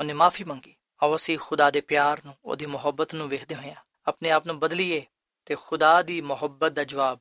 ਉਹਨੇ 0.00 0.12
ਮਾਫੀ 0.12 0.44
ਮੰਗੀ। 0.44 0.76
ਆਓ 1.02 1.16
ਅਸੀਂ 1.16 1.38
ਖੁਦਾ 1.38 1.70
ਦੇ 1.70 1.80
ਪਿਆਰ 1.80 2.24
ਨੂੰ, 2.24 2.34
ਉਹਦੀ 2.44 2.66
ਮੁਹੱਬਤ 2.66 3.14
ਨੂੰ 3.14 3.28
ਵੇਖਦੇ 3.28 3.54
ਹੋਇਆ 3.54 3.74
ਆਪਣੇ 4.06 4.30
ਆਪ 4.30 4.46
ਨੂੰ 4.46 4.58
ਬਦਲੀਏ 4.58 5.06
ਤੇ 5.46 5.54
ਖੁਦਾ 5.54 6.02
ਦੀ 6.02 6.20
ਮੁਹੱਬਤ 6.20 6.72
ਦਾ 6.72 6.84
ਜਵਾਬ 6.84 7.18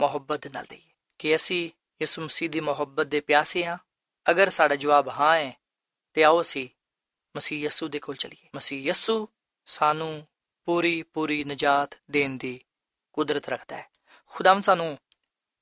ਮੁਹੱਬਤ 0.00 0.46
ਨਾਲ 0.46 0.66
ਦਈਏ 0.68 0.90
ਕਿ 1.18 1.36
ਅਸੀਂ 1.36 1.66
ਯਿਸੂ 2.02 2.22
ਮਸੀਹ 2.22 2.50
ਦੀ 2.50 2.60
ਮੁਹੱਬਤ 2.60 3.06
ਦੇ 3.06 3.20
ਪਿਆਸੇ 3.20 3.64
ਹਾਂ। 3.64 3.78
ਅਗਰ 4.30 4.50
ਸਾਡਾ 4.50 4.74
ਜਵਾਬ 4.74 5.08
ਹਾਂ 5.08 5.36
ਹੈ, 5.36 5.60
ਤੇ 6.12 6.24
ਆਓ 6.24 6.40
ਅਸੀਂ 6.40 6.68
ਮਸੀਹ 7.36 7.64
ਯਸੂ 7.64 7.88
ਦੇ 7.88 7.98
ਕੋਲ 7.98 8.16
ਚਲੀਏ। 8.16 8.48
ਮਸੀਹ 8.56 8.82
ਯਸੂ 8.82 9.28
ਸਾਨੂੰ 9.66 10.26
ਪੂਰੀ 10.64 11.02
ਪੂਰੀ 11.02 11.44
ਨਜਾਤ 11.44 11.98
ਦੇਣ 12.10 12.30
ਦੀ 12.30 12.60
ਕੁਦਰਤ 13.12 13.48
ਰੱਖਦਾ 13.48 13.76
ਹੈ। 13.76 13.97
ਖੁਦਾਮ 14.31 14.61
ਸਾਨੂੰ 14.61 14.97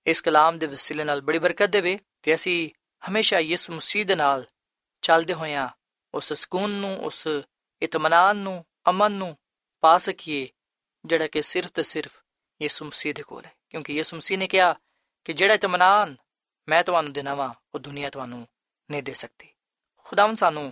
ਇਸ 0.06 0.22
ਕਲਾਮ 0.22 0.58
ਦੇ 0.60 0.68
ਵਸੀਲੇ 0.68 1.04
ਨਾਲ 1.04 1.22
ਬੜੀ 1.22 1.40
ਬਰਕਤ 1.40 1.70
ਦੇਵੇ 1.70 1.98
ਤੇ 2.22 2.34
ਅਸੀਂ 2.36 2.70
ਹਮੇਸ਼ਾ 3.02 3.40
ਯਿਸੂ 3.40 3.74
ਮਸੀਹ 3.74 4.06
ਦੇ 4.06 4.16
ਨਾਲ 4.16 4.46
ਚੱਲਦੇ 5.04 5.34
ਹੋਇਆਂ 5.34 5.68
ਉਸ 6.14 6.34
ਸਕੂਨ 6.34 6.70
ਨੂੰ 6.70 6.98
ਉਸ 7.06 7.28
ਇਤਮਾਨਾਨ 7.82 8.38
ਨੂੰ 8.38 8.64
ਅਮਨ 8.90 9.12
ਨੂੰ 9.12 9.36
ਪਾ 9.84 9.98
ਸਕੀਏ 9.98 10.48
ਜਿਹੜਾ 11.06 11.28
ਕਿ 11.28 11.42
ਸਿਰਫ 11.42 11.72
ਤੇ 11.72 11.84
ਸਿਰਫ 11.84 12.22
ਯਿਸੂ 12.62 12.86
ਮਸੀਹ 12.86 13.14
ਦੇ 13.14 13.24
ਕੋਲ 13.24 13.46
ਹੈ 13.46 13.54
ਕਿਉਂਕਿ 13.70 13.94
ਯਿਸੂ 13.94 14.18
ਮਸੀਹ 14.18 14.38
ਨੇ 14.38 14.48
ਕਿਹਾ 14.48 14.76
ਕਿ 15.26 15.34
ਜਿਹੜਾ 15.34 15.54
ਇਤਮਾਨਾਨ 15.54 16.16
ਮੈਂ 16.68 16.84
ਤੁਹਾਨੂੰ 16.84 17.14
ਦੇਣਾ 17.14 17.36
ਵਾ 17.36 17.54
ਉਹ 17.74 17.80
ਦੁਨੀਆ 17.80 18.10
ਤੁਹਾਨੂੰ 18.10 18.48
ਨਹੀਂ 18.90 19.04
ਦੇ 19.04 19.14
ਸਕਦੀ 19.14 19.50
ਖੁਦਾਵੰ 20.06 20.36
ਸਾਨੂੰ 20.36 20.72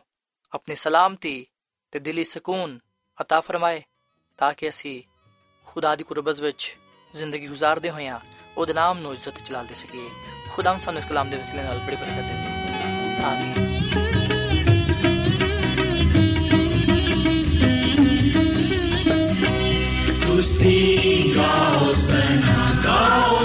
ਆਪਣੀ 0.54 0.76
ਸਲਾਮਤੀ 0.76 1.48
ਤੇ 1.92 2.00
ਦਿਲੀ 2.00 2.24
ਸਕੂਨ 2.24 2.80
عطا 3.18 3.42
ਫਰਮਾਏ 3.42 3.82
ਤਾਂ 4.38 4.54
ਕਿ 4.54 4.70
ਅਸੀਂ 4.70 5.02
ਖੁਦਾ 5.68 5.96
ਦੀ 5.96 6.04
ਕੁਰਬਤ 6.04 6.40
ਵਿੱਚ 6.40 6.76
ਜ਼ਿੰਦਗੀ 7.15 7.47
ਗੁਜ਼ਾਰਦੇ 7.47 7.91
ਹੋਇਆਂ 7.91 8.19
ਉਹਦੇ 8.57 8.73
ਨਾਮ 8.73 8.99
ਨੂੰ 8.99 9.13
ਇੱਜ਼ਤ 9.13 9.43
ਚ 9.43 9.53
ਲਾਲਦੇ 9.53 9.75
ਸਕੀਏ 9.75 10.09
ਖੁਦਾ 10.51 10.77
ਸਾਨੂੰ 10.79 11.01
ਇਸ 11.01 11.07
ਕਲਾਮ 11.09 11.31
ਦੇ 11.31 11.37
ਵਸੀਲੇ 11.37 11.63
ਨਾਲ 11.63 11.79
ਬੜੀ 11.79 11.97
ਬਰਕਤ 11.97 12.23
ਦੇ 12.23 13.23
ਆਮੀਨ 13.25 13.65
ਤੁਸੀਂ 20.27 21.35
ਗਾਓ 21.37 21.93
ਸਨਾ 21.93 22.73
ਗਾਓ 22.85 23.45